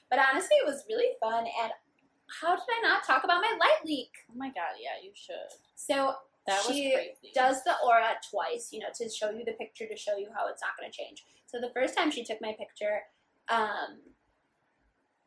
But 0.09 0.19
honestly, 0.19 0.55
it 0.57 0.65
was 0.65 0.83
really 0.89 1.13
fun. 1.19 1.45
And 1.61 1.71
how 2.41 2.55
did 2.55 2.63
I 2.69 2.81
not 2.87 3.03
talk 3.03 3.23
about 3.23 3.41
my 3.41 3.57
light 3.59 3.85
leak? 3.85 4.11
Oh 4.29 4.35
my 4.35 4.47
god, 4.47 4.75
yeah, 4.79 5.01
you 5.03 5.11
should. 5.13 5.35
So 5.75 6.13
That 6.47 6.65
was 6.65 6.75
she 6.75 6.91
crazy. 6.93 7.31
does 7.33 7.63
the 7.63 7.73
aura 7.85 8.15
twice, 8.29 8.69
you 8.71 8.79
know, 8.79 8.87
to 8.95 9.09
show 9.09 9.29
you 9.31 9.43
the 9.45 9.53
picture 9.53 9.87
to 9.87 9.97
show 9.97 10.17
you 10.17 10.27
how 10.35 10.47
it's 10.47 10.61
not 10.61 10.71
going 10.79 10.89
to 10.91 10.95
change. 10.97 11.25
So 11.51 11.59
the 11.59 11.71
first 11.73 11.97
time 11.97 12.11
she 12.11 12.23
took 12.23 12.41
my 12.41 12.55
picture, 12.57 13.01
um, 13.49 13.99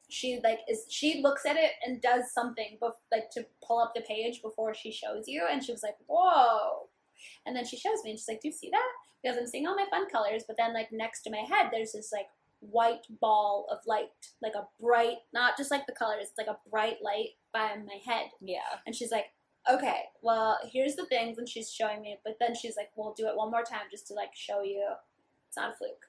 she 0.09 0.41
like 0.43 0.61
is 0.69 0.87
she 0.89 1.21
looks 1.23 1.45
at 1.45 1.57
it 1.57 1.73
and 1.85 2.01
does 2.01 2.33
something, 2.33 2.79
bef- 2.83 2.93
like 3.13 3.31
to 3.33 3.45
pull 3.63 3.79
up 3.79 3.93
the 3.95 4.01
page 4.03 4.41
before 4.43 4.75
she 4.75 4.91
shows 4.91 5.25
you, 5.27 5.47
and 5.51 5.63
she 5.63 5.73
was 5.73 5.83
like, 5.83 5.97
"Whoa!" 6.07 6.89
And 7.47 7.55
then 7.55 7.67
she 7.67 7.77
shows 7.77 8.03
me, 8.05 8.11
and 8.11 8.19
she's 8.19 8.29
like, 8.29 8.41
"Do 8.41 8.49
you 8.49 8.53
see 8.53 8.71
that?" 8.71 8.93
Because 9.23 9.39
I'm 9.39 9.47
seeing 9.47 9.67
all 9.67 9.77
my 9.77 9.87
fun 9.91 10.09
colors, 10.09 10.45
but 10.47 10.57
then 10.57 10.73
like 10.73 10.93
next 10.93 11.23
to 11.23 11.31
my 11.31 11.45
head, 11.49 11.69
there's 11.71 11.93
this 11.93 12.11
like 12.13 12.29
white 12.61 13.07
ball 13.21 13.67
of 13.71 13.79
light, 13.87 14.09
like 14.43 14.55
a 14.55 14.67
bright, 14.81 15.19
not 15.35 15.57
just 15.59 15.71
like 15.71 15.87
the 15.87 15.93
colors, 15.93 16.29
it's 16.29 16.39
like 16.39 16.47
a 16.47 16.59
bright 16.71 16.97
light 17.03 17.31
by 17.53 17.77
my 17.77 17.99
head. 18.07 18.29
yeah. 18.41 18.81
And 18.87 18.95
she's 18.95 19.11
like, 19.11 19.27
okay, 19.71 20.03
well, 20.23 20.59
here's 20.73 20.97
the 20.97 21.07
things. 21.07 21.39
And 21.39 21.49
she's 21.49 21.73
showing 21.73 22.03
me, 22.03 22.19
but 22.25 22.37
then 22.41 22.55
she's 22.55 22.77
like, 22.77 22.91
we'll 22.97 23.15
do 23.15 23.27
it 23.27 23.37
one 23.37 23.51
more 23.51 23.63
time 23.63 23.87
just 23.91 24.07
to 24.09 24.15
like 24.15 24.31
show 24.35 24.63
you 24.63 24.83
it's 25.55 25.57
not 25.57 25.73
a 25.73 25.77
fluke. 25.77 26.07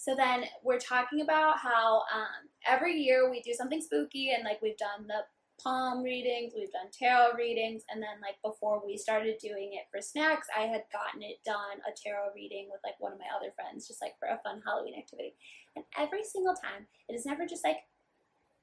So 0.00 0.16
then 0.16 0.44
we're 0.64 0.78
talking 0.78 1.20
about 1.20 1.58
how 1.58 1.98
um, 2.08 2.48
every 2.66 2.94
year 2.94 3.30
we 3.30 3.42
do 3.42 3.52
something 3.52 3.82
spooky, 3.82 4.32
and 4.32 4.44
like 4.44 4.62
we've 4.62 4.78
done 4.78 5.06
the 5.06 5.24
palm 5.62 6.02
readings, 6.02 6.54
we've 6.56 6.72
done 6.72 6.88
tarot 6.90 7.36
readings, 7.36 7.82
and 7.90 8.02
then 8.02 8.16
like 8.22 8.40
before 8.42 8.80
we 8.82 8.96
started 8.96 9.36
doing 9.42 9.74
it 9.74 9.84
for 9.92 10.00
snacks, 10.00 10.46
I 10.56 10.62
had 10.62 10.84
gotten 10.90 11.20
it 11.20 11.44
done 11.44 11.84
a 11.86 11.92
tarot 11.92 12.32
reading 12.34 12.68
with 12.72 12.80
like 12.82 12.98
one 12.98 13.12
of 13.12 13.18
my 13.18 13.26
other 13.36 13.52
friends, 13.54 13.86
just 13.86 14.00
like 14.00 14.14
for 14.18 14.28
a 14.28 14.40
fun 14.42 14.62
Halloween 14.64 14.94
activity. 14.96 15.34
And 15.76 15.84
every 15.98 16.24
single 16.24 16.54
time, 16.54 16.86
it 17.06 17.12
is 17.12 17.26
never 17.26 17.44
just 17.44 17.62
like 17.62 17.84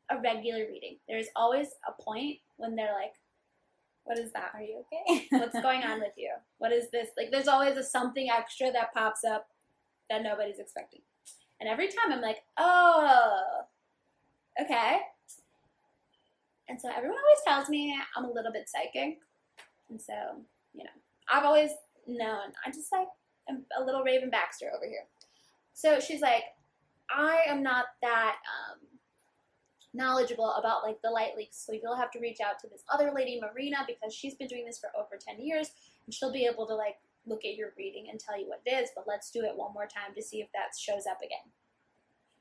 a 0.09 0.19
regular 0.19 0.65
reading. 0.65 0.97
There's 1.07 1.27
always 1.35 1.67
a 1.87 2.01
point 2.01 2.37
when 2.55 2.75
they're 2.75 2.97
like, 2.99 3.13
"What 4.05 4.17
is 4.17 4.33
that? 4.33 4.53
Are 4.55 4.63
you 4.63 4.83
okay? 4.89 5.27
What's 5.37 5.61
going 5.61 5.83
on 5.83 5.99
with 5.99 6.13
you? 6.17 6.33
What 6.57 6.71
is 6.71 6.89
this?" 6.89 7.09
Like, 7.15 7.29
there's 7.29 7.47
always 7.47 7.77
a 7.77 7.83
something 7.83 8.27
extra 8.27 8.71
that 8.71 8.91
pops 8.91 9.23
up 9.23 9.49
that 10.09 10.23
nobody's 10.23 10.57
expecting. 10.57 11.01
And 11.59 11.69
every 11.69 11.87
time 11.87 12.11
I'm 12.11 12.21
like, 12.21 12.43
"Oh, 12.57 13.61
okay." 14.61 14.99
And 16.69 16.79
so 16.79 16.89
everyone 16.89 17.17
always 17.17 17.43
tells 17.45 17.69
me 17.69 17.97
I'm 18.15 18.25
a 18.25 18.31
little 18.31 18.51
bit 18.51 18.69
psychic, 18.69 19.19
and 19.89 20.01
so 20.01 20.13
you 20.73 20.83
know, 20.83 20.89
I've 21.31 21.45
always 21.45 21.71
known. 22.07 22.53
I 22.65 22.71
just 22.71 22.91
like 22.91 23.07
am 23.49 23.63
a 23.77 23.83
little 23.83 24.03
Raven 24.03 24.29
Baxter 24.29 24.71
over 24.75 24.85
here. 24.85 25.05
So 25.73 25.99
she's 25.99 26.21
like, 26.21 26.43
I 27.09 27.43
am 27.47 27.63
not 27.63 27.85
that 28.01 28.37
um, 28.45 28.79
knowledgeable 29.93 30.51
about 30.53 30.83
like 30.83 31.01
the 31.01 31.09
light 31.09 31.35
leaks, 31.37 31.63
so 31.65 31.73
you'll 31.73 31.95
have 31.95 32.11
to 32.11 32.19
reach 32.19 32.39
out 32.41 32.59
to 32.59 32.67
this 32.67 32.83
other 32.91 33.11
lady, 33.15 33.39
Marina, 33.41 33.77
because 33.87 34.13
she's 34.13 34.35
been 34.35 34.47
doing 34.47 34.65
this 34.65 34.79
for 34.79 34.89
over 34.97 35.17
ten 35.19 35.39
years, 35.43 35.71
and 36.05 36.13
she'll 36.13 36.33
be 36.33 36.45
able 36.45 36.67
to 36.67 36.75
like 36.75 36.97
look 37.27 37.45
at 37.45 37.55
your 37.55 37.73
reading 37.77 38.07
and 38.09 38.19
tell 38.19 38.39
you 38.39 38.47
what 38.47 38.61
it 38.65 38.71
is. 38.71 38.89
But 38.95 39.05
let's 39.07 39.31
do 39.31 39.43
it 39.43 39.55
one 39.55 39.73
more 39.73 39.87
time 39.87 40.15
to 40.15 40.23
see 40.23 40.41
if 40.41 40.51
that 40.53 40.77
shows 40.77 41.05
up 41.09 41.19
again. 41.19 41.51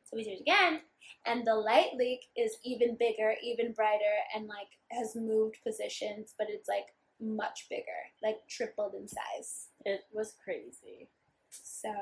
So 0.05 0.17
we 0.17 0.25
do 0.25 0.31
it 0.31 0.41
again, 0.41 0.81
and 1.27 1.45
the 1.45 1.55
light 1.55 1.97
leak 1.97 2.27
is 2.37 2.59
even 2.65 2.97
bigger, 2.97 3.35
even 3.43 3.73
brighter, 3.73 4.05
and 4.35 4.47
like 4.47 4.79
has 4.93 5.17
moved 5.17 5.57
positions, 5.67 6.35
but 6.39 6.47
it's 6.49 6.69
like 6.69 6.95
much 7.21 7.67
bigger, 7.69 8.13
like 8.23 8.39
tripled 8.49 8.95
in 8.95 9.09
size. 9.09 9.69
it 9.85 10.03
was 10.13 10.35
crazy. 10.45 11.09
So 11.51 11.93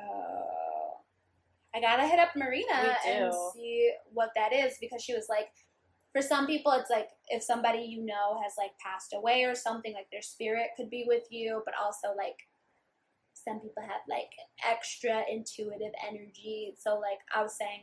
I 1.74 1.80
gotta 1.80 2.06
hit 2.06 2.18
up 2.18 2.36
Marina 2.36 2.96
and 3.06 3.32
see 3.54 3.92
what 4.12 4.30
that 4.36 4.52
is 4.52 4.76
because 4.80 5.02
she 5.02 5.14
was 5.14 5.26
like, 5.28 5.48
for 6.12 6.22
some 6.22 6.46
people, 6.46 6.72
it's 6.72 6.90
like 6.90 7.08
if 7.28 7.42
somebody 7.42 7.80
you 7.80 8.04
know 8.04 8.40
has 8.42 8.52
like 8.56 8.70
passed 8.78 9.14
away 9.14 9.44
or 9.44 9.54
something, 9.54 9.92
like 9.92 10.10
their 10.12 10.22
spirit 10.22 10.68
could 10.76 10.90
be 10.90 11.04
with 11.08 11.24
you, 11.30 11.62
but 11.64 11.74
also 11.82 12.08
like 12.16 12.46
some 13.44 13.60
people 13.60 13.82
have 13.82 14.02
like 14.08 14.30
extra 14.66 15.22
intuitive 15.30 15.92
energy. 16.06 16.74
So 16.78 16.94
like 16.94 17.20
I 17.34 17.42
was 17.42 17.56
saying, 17.56 17.82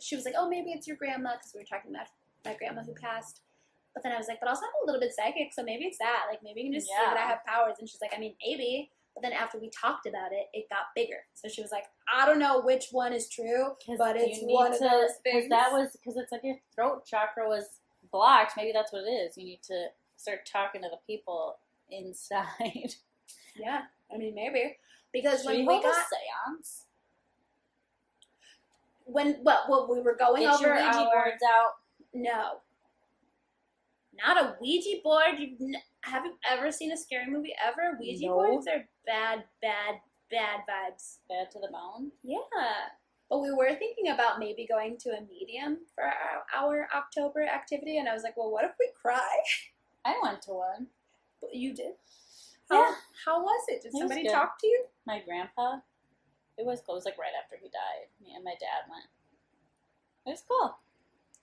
she 0.00 0.16
was 0.16 0.24
like, 0.24 0.34
oh 0.36 0.48
maybe 0.48 0.70
it's 0.70 0.86
your 0.86 0.96
grandma 0.96 1.36
because 1.36 1.52
we 1.54 1.60
were 1.60 1.70
talking 1.70 1.90
about 1.90 2.06
my 2.44 2.54
grandma 2.54 2.82
who 2.82 2.94
passed. 2.94 3.40
But 3.94 4.02
then 4.04 4.12
I 4.12 4.18
was 4.18 4.28
like, 4.28 4.38
but 4.38 4.48
also 4.48 4.62
I'm 4.62 4.84
a 4.84 4.86
little 4.86 5.00
bit 5.00 5.12
psychic, 5.16 5.52
so 5.52 5.64
maybe 5.64 5.84
it's 5.84 5.98
that. 5.98 6.26
Like 6.30 6.40
maybe 6.42 6.60
you 6.62 6.70
can 6.70 6.78
just 6.78 6.86
see 6.86 6.94
that 7.04 7.16
I 7.16 7.26
have 7.26 7.44
powers. 7.44 7.76
And 7.80 7.88
she's 7.88 8.00
like, 8.00 8.12
I 8.14 8.20
mean 8.20 8.34
maybe. 8.44 8.90
But 9.14 9.22
then 9.22 9.32
after 9.32 9.58
we 9.58 9.70
talked 9.70 10.06
about 10.06 10.30
it, 10.30 10.46
it 10.52 10.68
got 10.70 10.94
bigger. 10.94 11.26
So 11.34 11.48
she 11.48 11.60
was 11.60 11.72
like, 11.72 11.84
I 12.06 12.26
don't 12.26 12.38
know 12.38 12.60
which 12.62 12.88
one 12.92 13.12
is 13.12 13.28
true, 13.28 13.74
but 13.98 14.16
it's 14.16 14.38
one 14.42 14.72
of 14.72 14.78
those 14.78 15.18
things. 15.24 15.48
That 15.48 15.72
was 15.72 15.90
because 15.92 16.16
it's 16.16 16.30
like 16.30 16.44
your 16.44 16.56
throat 16.74 17.04
chakra 17.06 17.48
was 17.48 17.64
blocked. 18.12 18.52
Maybe 18.56 18.70
that's 18.72 18.92
what 18.92 19.02
it 19.02 19.10
is. 19.10 19.36
You 19.36 19.44
need 19.44 19.62
to 19.64 19.86
start 20.16 20.40
talking 20.50 20.82
to 20.82 20.88
the 20.88 20.98
people 21.06 21.56
inside. 21.90 22.94
yeah, 23.56 23.82
I 24.12 24.18
mean 24.18 24.34
maybe 24.34 24.76
because 25.12 25.40
Should 25.42 25.46
when 25.46 25.66
we 25.66 25.76
we 25.76 25.82
got 25.82 25.92
a 25.92 26.04
seance? 26.56 26.84
when 29.04 29.38
well, 29.42 29.64
well 29.68 29.88
we 29.90 30.00
were 30.00 30.16
going 30.16 30.42
Get 30.42 30.54
over 30.54 30.66
your 30.68 30.74
Ouija 30.76 30.98
our 30.98 31.04
boards 31.24 31.42
out. 31.48 31.72
no, 32.14 32.60
not 34.16 34.36
a 34.36 34.56
Ouija 34.60 35.00
board. 35.02 35.38
You 35.38 35.56
have 36.02 36.24
you 36.24 36.34
ever 36.50 36.70
seen 36.70 36.92
a 36.92 36.96
scary 36.96 37.30
movie 37.30 37.54
ever. 37.64 37.96
Ouija 37.98 38.26
No. 38.26 38.34
boards 38.34 38.66
are 38.66 38.84
bad, 39.06 39.44
bad, 39.60 39.96
bad 40.30 40.60
vibes. 40.68 41.18
Bad 41.28 41.50
to 41.52 41.58
the 41.60 41.68
bone. 41.72 42.10
Yeah. 42.22 42.38
But 43.28 43.42
we 43.42 43.52
were 43.52 43.74
thinking 43.74 44.08
about 44.08 44.38
maybe 44.40 44.66
going 44.66 44.96
to 44.98 45.10
a 45.10 45.20
medium 45.22 45.78
for 45.94 46.02
our, 46.04 46.42
our 46.56 46.88
October 46.94 47.42
activity, 47.44 47.98
and 47.98 48.08
I 48.08 48.12
was 48.12 48.24
like, 48.24 48.36
well, 48.36 48.50
what 48.50 48.64
if 48.64 48.72
we 48.80 48.88
cry? 49.00 49.38
I 50.04 50.18
went 50.22 50.42
to 50.42 50.50
one. 50.50 50.88
But 51.40 51.54
you 51.54 51.72
did. 51.74 51.92
How, 52.70 52.78
Yeah. 52.82 52.94
how 53.26 53.42
was 53.42 53.64
it? 53.68 53.82
Did 53.82 53.94
It 53.94 53.98
somebody 53.98 54.28
talk 54.28 54.58
to 54.60 54.66
you? 54.66 54.84
My 55.06 55.20
grandpa. 55.20 55.80
It 56.56 56.64
was 56.66 56.80
cool. 56.82 56.94
It 56.94 56.98
was 56.98 57.04
like 57.04 57.18
right 57.18 57.32
after 57.42 57.56
he 57.56 57.68
died. 57.68 58.08
Me 58.20 58.32
and 58.34 58.44
my 58.44 58.54
dad 58.60 58.88
went. 58.88 59.06
It 60.26 60.30
was 60.30 60.42
cool. 60.46 60.76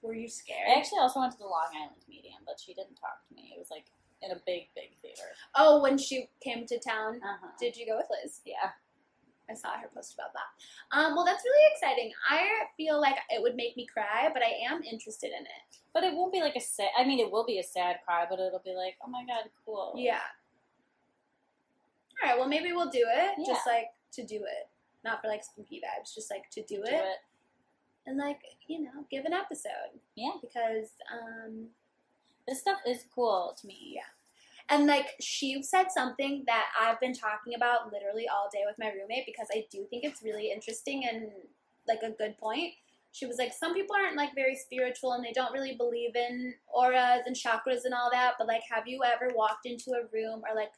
Were 0.02 0.14
you 0.14 0.30
scared? 0.30 0.70
I 0.70 0.80
actually 0.80 1.00
also 1.00 1.20
went 1.20 1.32
to 1.34 1.38
the 1.40 1.46
Long 1.46 1.68
Island 1.76 2.02
Medium, 2.08 2.42
but 2.46 2.60
she 2.60 2.74
didn't 2.74 2.96
talk 2.96 3.28
to 3.28 3.34
me. 3.36 3.52
It 3.56 3.60
was 3.60 3.72
like 3.72 3.86
in 4.22 4.32
a 4.32 4.36
big, 4.46 4.70
big 4.76 4.96
theater. 5.02 5.34
Oh, 5.56 5.82
when 5.82 5.98
she 5.98 6.30
came 6.40 6.66
to 6.68 6.80
town, 6.80 7.20
Uh-huh. 7.24 7.48
did 7.60 7.76
you 7.76 7.86
go 7.86 7.98
with 7.98 8.08
Liz? 8.24 8.42
Yeah. 8.46 8.72
I 9.50 9.54
saw 9.54 9.78
her 9.78 9.88
post 9.94 10.14
about 10.14 10.34
that. 10.34 10.98
Um, 10.98 11.16
well, 11.16 11.24
that's 11.26 11.44
really 11.44 11.72
exciting. 11.74 12.12
I 12.30 12.68
feel 12.76 13.00
like 13.00 13.16
it 13.30 13.42
would 13.42 13.56
make 13.56 13.76
me 13.78 13.86
cry, 13.86 14.30
but 14.34 14.44
I 14.44 14.52
am 14.70 14.84
interested 14.84 15.32
in 15.32 15.46
it. 15.46 15.80
But 15.94 16.04
it 16.04 16.14
won't 16.14 16.34
be 16.34 16.42
like 16.42 16.56
a 16.58 16.60
sad. 16.62 16.90
I 16.98 17.06
mean, 17.06 17.20
it 17.20 17.32
will 17.32 17.46
be 17.46 17.58
a 17.60 17.64
sad 17.64 17.98
cry, 18.06 18.26
but 18.30 18.40
it'll 18.40 18.60
be 18.60 18.74
like, 18.76 18.98
oh 19.04 19.08
my 19.08 19.24
god, 19.26 19.50
cool. 19.66 19.94
Yeah. 19.98 20.20
All 22.24 22.30
right. 22.30 22.38
Well, 22.40 22.48
maybe 22.48 22.72
we'll 22.74 22.90
do 22.90 23.06
it. 23.08 23.32
Yeah. 23.38 23.46
Just 23.46 23.68
like 23.68 23.88
to 24.14 24.24
do 24.26 24.36
it, 24.38 24.68
not 25.04 25.22
for 25.22 25.28
like 25.28 25.44
spooky 25.44 25.78
vibes. 25.78 26.14
Just 26.14 26.32
like 26.32 26.50
to 26.52 26.62
do, 26.64 26.78
Do 26.78 26.84
it, 26.84 26.94
it. 26.94 27.18
and 28.06 28.18
like 28.18 28.40
you 28.68 28.82
know, 28.82 29.06
give 29.12 29.26
an 29.26 29.34
episode. 29.34 30.00
Yeah. 30.16 30.32
Because 30.42 30.90
um, 31.12 31.68
This 32.48 32.62
stuff 32.62 32.80
is 32.88 33.06
cool 33.14 33.56
to 33.62 33.68
me. 33.68 33.94
Yeah. 33.96 34.02
And 34.70 34.86
like 34.86 35.08
she 35.22 35.62
said 35.64 35.92
something 35.94 36.44
that 36.48 36.66
I've 36.80 37.00
been 37.00 37.14
talking 37.14 37.54
about 37.56 37.92
literally 37.94 38.28
all 38.28 38.50
day 38.52 38.64
with 38.66 38.76
my 38.78 38.92
roommate 38.92 39.26
because 39.26 39.48
I 39.54 39.66
do 39.72 39.86
think 39.90 40.04
it's 40.04 40.22
really 40.22 40.52
interesting 40.52 41.04
and 41.10 41.32
like 41.88 42.02
a 42.04 42.12
good 42.12 42.38
point. 42.38 42.74
She 43.14 43.26
was 43.26 43.38
like, 43.38 43.54
some 43.54 43.74
people 43.74 43.96
aren't 43.96 44.18
like 44.18 44.36
very 44.36 44.56
spiritual 44.56 45.14
and 45.14 45.24
they 45.24 45.32
don't 45.32 45.54
really 45.54 45.74
believe 45.76 46.16
in 46.18 46.54
auras 46.68 47.22
and 47.26 47.36
chakras 47.36 47.86
and 47.86 47.94
all 47.94 48.10
that. 48.12 48.34
But 48.38 48.48
like, 48.48 48.62
have 48.70 48.88
you 48.88 49.00
ever 49.06 49.32
walked 49.34 49.66
into 49.66 49.92
a 49.92 50.06
room 50.14 50.42
or 50.48 50.54
like 50.54 50.72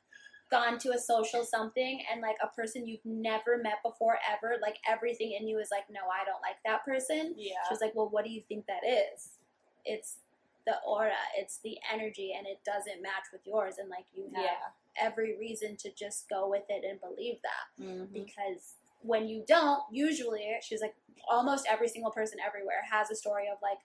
gone 0.51 0.79
to 0.79 0.91
a 0.91 0.97
social 0.99 1.43
something 1.43 2.01
and 2.11 2.21
like 2.21 2.37
a 2.43 2.47
person 2.47 2.87
you've 2.87 3.05
never 3.05 3.57
met 3.57 3.83
before 3.83 4.17
ever, 4.31 4.55
like 4.61 4.77
everything 4.87 5.33
in 5.39 5.47
you 5.47 5.59
is 5.59 5.69
like, 5.71 5.83
no, 5.91 6.01
I 6.11 6.25
don't 6.25 6.41
like 6.41 6.57
that 6.65 6.83
person. 6.83 7.35
Yeah. 7.37 7.53
She 7.67 7.73
was 7.73 7.81
like, 7.81 7.93
well, 7.95 8.09
what 8.09 8.25
do 8.25 8.31
you 8.31 8.41
think 8.47 8.65
that 8.67 8.81
is? 8.87 9.29
It's 9.85 10.17
the 10.65 10.75
aura, 10.85 11.13
it's 11.37 11.59
the 11.63 11.77
energy, 11.91 12.33
and 12.37 12.45
it 12.47 12.59
doesn't 12.65 13.01
match 13.01 13.25
with 13.31 13.41
yours. 13.45 13.75
And 13.79 13.89
like, 13.89 14.05
you 14.15 14.25
have 14.35 14.43
Yeah. 14.43 14.67
every 14.97 15.37
reason 15.37 15.75
to 15.77 15.91
just 15.91 16.27
go 16.29 16.49
with 16.49 16.63
it 16.69 16.83
and 16.83 16.99
believe 16.99 17.39
that. 17.43 17.83
Mhm. 17.83 18.11
Because 18.11 18.73
when 19.01 19.27
you 19.27 19.43
don't, 19.47 19.83
usually, 19.91 20.57
she's 20.61 20.81
like, 20.81 20.95
almost 21.27 21.65
every 21.69 21.87
single 21.87 22.11
person 22.11 22.39
everywhere 22.39 22.83
has 22.91 23.09
a 23.11 23.15
story 23.15 23.47
of 23.47 23.57
like, 23.61 23.79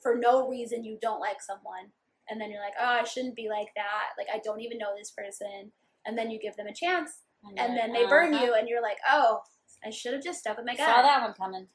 for 0.00 0.16
no 0.16 0.48
reason, 0.48 0.84
you 0.84 0.98
don't 1.00 1.20
like 1.20 1.42
someone. 1.42 1.92
And 2.30 2.40
then 2.40 2.50
you're 2.50 2.62
like, 2.62 2.74
oh, 2.80 3.00
I 3.00 3.04
shouldn't 3.04 3.34
be 3.34 3.48
like 3.48 3.68
that. 3.74 4.14
Like, 4.16 4.28
I 4.32 4.40
don't 4.44 4.60
even 4.60 4.78
know 4.78 4.94
this 4.96 5.10
person. 5.10 5.72
And 6.06 6.16
then 6.16 6.30
you 6.30 6.38
give 6.38 6.56
them 6.56 6.66
a 6.66 6.72
chance, 6.72 7.24
you're 7.44 7.58
and 7.58 7.76
then 7.76 7.92
they 7.92 8.06
burn 8.06 8.32
uh-huh. 8.32 8.44
you, 8.44 8.54
and 8.54 8.68
you're 8.68 8.80
like, 8.80 8.98
oh, 9.10 9.40
I 9.84 9.90
should 9.90 10.14
have 10.14 10.22
just 10.22 10.40
stuck 10.40 10.56
with 10.56 10.66
my 10.66 10.74
gut. 10.74 10.86
Saw 10.86 11.02
that 11.02 11.22
one 11.22 11.34
coming. 11.34 11.66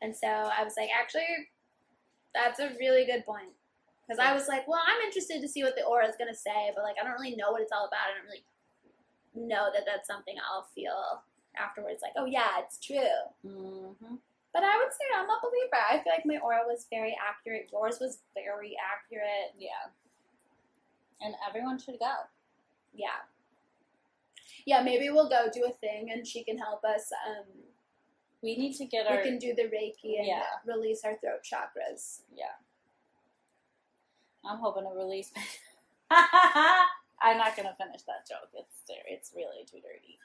And 0.00 0.14
so 0.14 0.28
I 0.28 0.62
was 0.62 0.74
like, 0.76 0.90
actually, 0.92 1.26
that's 2.34 2.60
a 2.60 2.70
really 2.78 3.04
good 3.06 3.24
point. 3.24 3.50
Because 4.06 4.18
I 4.18 4.34
was 4.34 4.48
like, 4.48 4.66
well, 4.68 4.82
I'm 4.86 5.00
interested 5.06 5.40
to 5.40 5.48
see 5.48 5.62
what 5.62 5.74
the 5.76 5.84
aura 5.84 6.06
is 6.06 6.16
going 6.18 6.32
to 6.32 6.38
say, 6.38 6.70
but 6.74 6.82
like, 6.84 6.96
I 7.00 7.04
don't 7.04 7.18
really 7.18 7.36
know 7.36 7.52
what 7.52 7.62
it's 7.62 7.72
all 7.72 7.86
about. 7.86 8.10
I 8.10 8.18
don't 8.18 8.26
really 8.26 8.44
know 9.48 9.68
that 9.72 9.84
that's 9.86 10.06
something 10.06 10.34
I'll 10.38 10.68
feel 10.74 11.22
afterwards. 11.56 12.02
Like, 12.02 12.12
oh, 12.16 12.26
yeah, 12.26 12.58
it's 12.58 12.78
true. 12.78 13.22
hmm 13.42 14.16
But 14.52 14.64
I 14.64 14.76
would 14.76 14.92
say 14.92 15.04
I'm 15.16 15.30
a 15.30 15.38
believer. 15.42 15.80
I 15.90 15.98
feel 16.02 16.12
like 16.12 16.26
my 16.26 16.36
aura 16.38 16.60
was 16.66 16.86
very 16.90 17.16
accurate. 17.16 17.70
Yours 17.72 17.98
was 18.00 18.18
very 18.34 18.76
accurate. 18.76 19.54
Yeah. 19.58 19.88
And 21.22 21.34
everyone 21.48 21.78
should 21.78 21.98
go. 21.98 22.12
Yeah. 22.94 23.24
Yeah, 24.66 24.82
maybe 24.82 25.08
we'll 25.10 25.28
go 25.30 25.46
do 25.52 25.64
a 25.64 25.72
thing 25.72 26.10
and 26.12 26.26
she 26.26 26.44
can 26.44 26.58
help 26.58 26.84
us. 26.84 27.10
Um, 27.26 27.46
We 28.42 28.56
need 28.58 28.74
to 28.76 28.84
get 28.86 29.08
we 29.10 29.16
our 29.16 29.22
can 29.22 29.38
do 29.38 29.54
the 29.54 29.64
Reiki 29.64 30.18
and 30.18 30.26
Yeah. 30.26 30.42
release 30.66 31.04
our 31.04 31.16
throat 31.16 31.40
chakras. 31.42 32.20
yeah. 32.34 32.56
I'm 34.44 34.58
hoping 34.58 34.82
to 34.84 34.90
release. 34.90 35.32
I'm 36.10 37.38
not 37.38 37.56
gonna 37.56 37.74
finish 37.78 38.02
that 38.02 38.26
joke. 38.28 38.50
It's 38.54 38.82
it's 39.06 39.32
really 39.34 39.64
too 39.64 39.78
dirty. 39.80 40.18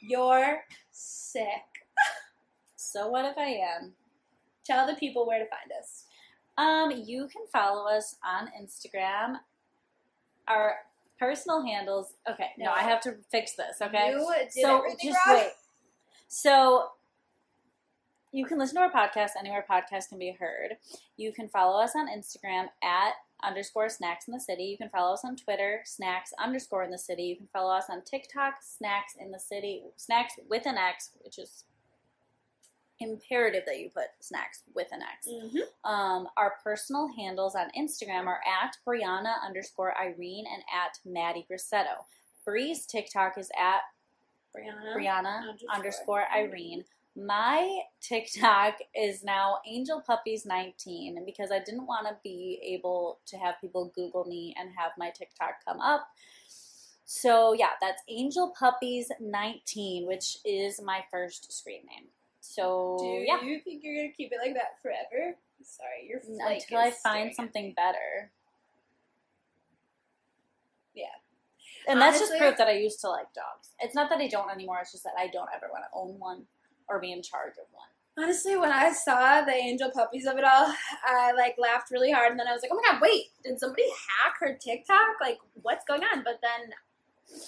You're 0.00 0.64
sick. 0.92 1.66
So 2.84 3.08
what 3.08 3.24
if 3.24 3.36
I 3.38 3.46
am? 3.76 3.92
Tell 4.64 4.86
the 4.86 4.94
people 4.94 5.26
where 5.26 5.38
to 5.38 5.46
find 5.46 5.70
us. 5.80 6.04
Um, 6.56 6.90
you 7.06 7.28
can 7.28 7.42
follow 7.52 7.88
us 7.88 8.16
on 8.24 8.48
Instagram. 8.60 9.36
Our 10.48 10.76
personal 11.18 11.64
handles. 11.64 12.14
Okay, 12.30 12.50
no, 12.58 12.66
No. 12.66 12.72
I 12.72 12.80
have 12.82 13.00
to 13.02 13.16
fix 13.30 13.54
this. 13.56 13.76
Okay, 13.82 14.10
You 14.10 14.34
did 14.38 14.52
so 14.52 14.82
just 15.02 15.18
wrong. 15.26 15.36
wait. 15.36 15.50
So 16.28 16.88
you 18.32 18.44
can 18.46 18.58
listen 18.58 18.76
to 18.76 18.82
our 18.82 18.90
podcast 18.90 19.30
anywhere 19.38 19.64
podcasts 19.68 20.08
can 20.08 20.18
be 20.18 20.32
heard. 20.38 20.76
You 21.16 21.32
can 21.32 21.48
follow 21.48 21.80
us 21.80 21.92
on 21.94 22.08
Instagram 22.08 22.66
at 22.82 23.12
underscore 23.44 23.88
snacks 23.88 24.26
in 24.26 24.34
the 24.34 24.40
city. 24.40 24.64
You 24.64 24.76
can 24.76 24.88
follow 24.88 25.12
us 25.14 25.24
on 25.24 25.36
Twitter, 25.36 25.82
snacks 25.84 26.32
underscore 26.42 26.82
in 26.82 26.90
the 26.90 26.98
city. 26.98 27.24
You 27.24 27.36
can 27.36 27.48
follow 27.52 27.72
us 27.72 27.84
on 27.88 28.02
TikTok, 28.02 28.54
snacks 28.62 29.14
in 29.20 29.30
the 29.30 29.38
city, 29.38 29.82
snacks 29.96 30.34
with 30.48 30.66
an 30.66 30.76
X, 30.78 31.10
which 31.22 31.38
is 31.38 31.64
imperative 33.04 33.62
that 33.66 33.78
you 33.78 33.90
put 33.90 34.06
snacks 34.20 34.62
with 34.74 34.88
an 34.92 35.00
X. 35.02 35.28
Mm-hmm. 35.28 35.90
Um, 35.90 36.28
our 36.36 36.54
personal 36.62 37.08
handles 37.16 37.54
on 37.54 37.66
Instagram 37.78 38.26
are 38.26 38.40
at 38.46 38.76
Brianna 38.86 39.34
underscore 39.46 39.94
Irene 39.96 40.46
and 40.52 40.62
at 40.72 40.98
Maddie 41.04 41.46
Grissetto. 41.50 42.04
Bree's 42.44 42.86
TikTok 42.86 43.38
is 43.38 43.50
at 43.58 43.80
Brianna. 44.56 44.96
Brianna 44.96 45.38
Underscore. 45.38 45.74
underscore 45.74 46.24
Irene. 46.34 46.84
My 47.16 47.82
TikTok 48.00 48.78
is 48.94 49.22
now 49.22 49.58
Angel 49.66 50.00
Puppies 50.00 50.44
19 50.44 51.24
because 51.24 51.50
I 51.52 51.60
didn't 51.60 51.86
want 51.86 52.08
to 52.08 52.16
be 52.24 52.60
able 52.64 53.18
to 53.26 53.36
have 53.36 53.60
people 53.60 53.92
Google 53.94 54.24
me 54.24 54.54
and 54.58 54.70
have 54.76 54.92
my 54.98 55.10
TikTok 55.10 55.64
come 55.64 55.80
up. 55.80 56.08
So 57.04 57.52
yeah, 57.52 57.70
that's 57.80 58.02
Angel 58.08 58.52
Puppies 58.58 59.10
19, 59.20 60.06
which 60.06 60.38
is 60.44 60.80
my 60.82 61.04
first 61.10 61.52
screen 61.52 61.82
name. 61.88 62.06
So 62.44 62.96
Do 63.00 63.24
yeah, 63.26 63.42
you 63.42 63.58
think 63.60 63.82
you're 63.82 63.96
gonna 63.96 64.12
keep 64.12 64.30
it 64.30 64.38
like 64.38 64.54
that 64.54 64.80
forever? 64.82 65.34
Sorry, 65.62 66.06
your 66.06 66.20
flake 66.20 66.62
until 66.70 66.78
I 66.78 66.90
find 66.90 67.34
something 67.34 67.72
better. 67.74 68.30
Yeah. 70.94 71.06
And 71.88 72.00
that's 72.00 72.18
just 72.18 72.36
proof 72.36 72.56
that 72.58 72.68
I 72.68 72.72
used 72.72 73.00
to 73.00 73.08
like 73.08 73.32
dogs. 73.34 73.70
It's 73.80 73.94
not 73.94 74.10
that 74.10 74.20
I 74.20 74.28
don't 74.28 74.50
anymore, 74.50 74.78
it's 74.82 74.92
just 74.92 75.04
that 75.04 75.14
I 75.18 75.28
don't 75.28 75.48
ever 75.56 75.68
want 75.72 75.84
to 75.84 75.90
own 75.96 76.18
one 76.18 76.44
or 76.86 77.00
be 77.00 77.12
in 77.12 77.22
charge 77.22 77.52
of 77.52 77.66
one. 77.72 77.88
Honestly, 78.16 78.56
when 78.56 78.70
I 78.70 78.92
saw 78.92 79.42
the 79.42 79.54
angel 79.54 79.90
puppies 79.90 80.26
of 80.26 80.36
it 80.36 80.44
all, 80.44 80.72
I 81.04 81.32
like 81.32 81.56
laughed 81.58 81.90
really 81.90 82.12
hard, 82.12 82.30
and 82.30 82.38
then 82.38 82.46
I 82.46 82.52
was 82.52 82.62
like, 82.62 82.70
"Oh 82.72 82.76
my 82.76 82.92
god, 82.92 83.00
wait! 83.02 83.24
Did 83.42 83.58
somebody 83.58 83.82
hack 83.88 84.36
her 84.38 84.54
TikTok? 84.54 85.18
Like, 85.20 85.38
what's 85.54 85.84
going 85.84 86.02
on?" 86.04 86.22
But 86.22 86.40
then 86.40 86.70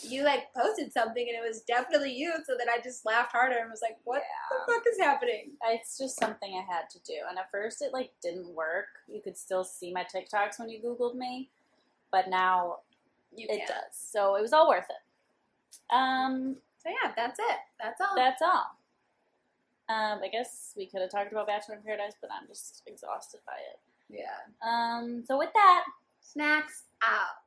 you 0.02 0.22
like 0.24 0.52
posted 0.54 0.92
something, 0.92 1.26
and 1.28 1.36
it 1.44 1.46
was 1.46 1.62
definitely 1.62 2.12
you. 2.12 2.32
So 2.46 2.54
then 2.58 2.68
I 2.68 2.80
just 2.82 3.04
laughed 3.06 3.32
harder 3.32 3.56
and 3.60 3.70
was 3.70 3.82
like, 3.82 3.96
"What 4.04 4.22
the 4.50 4.72
fuck 4.72 4.82
is 4.90 4.98
happening?" 4.98 5.52
It's 5.68 5.96
just 5.98 6.18
something 6.18 6.54
I 6.54 6.72
had 6.72 6.88
to 6.90 6.98
do. 7.00 7.14
And 7.28 7.38
at 7.38 7.50
first 7.50 7.82
it 7.82 7.92
like 7.92 8.12
didn't 8.22 8.48
work. 8.54 8.86
You 9.08 9.20
could 9.20 9.36
still 9.36 9.64
see 9.64 9.92
my 9.92 10.04
TikToks 10.04 10.58
when 10.58 10.68
you 10.68 10.80
Googled 10.80 11.14
me. 11.14 11.50
But 12.10 12.28
now 12.28 12.78
You 13.34 13.46
it 13.50 13.58
can. 13.58 13.68
does. 13.68 13.92
So 13.92 14.36
it 14.36 14.42
was 14.42 14.52
all 14.52 14.68
worth 14.68 14.86
it. 14.88 15.94
Um, 15.94 16.56
So 16.82 16.88
yeah, 16.90 17.12
that's 17.16 17.38
it. 17.38 17.58
That's 17.82 18.00
all. 18.00 18.14
that's 18.16 18.42
all. 18.42 18.66
Um, 19.88 20.20
I 20.22 20.28
guess 20.32 20.72
we 20.76 20.86
could 20.86 21.00
have 21.00 21.10
talked 21.10 21.30
about 21.32 21.46
Bachelor 21.46 21.76
in 21.76 21.82
Paradise, 21.82 22.14
but 22.20 22.30
I'm 22.32 22.46
just 22.48 22.82
exhausted 22.86 23.40
by 23.46 23.52
it. 23.72 23.78
yeah. 24.08 24.38
Um, 24.68 25.22
so 25.26 25.38
with 25.38 25.50
that, 25.54 25.84
Snacks 26.20 26.84
out. 27.02 27.45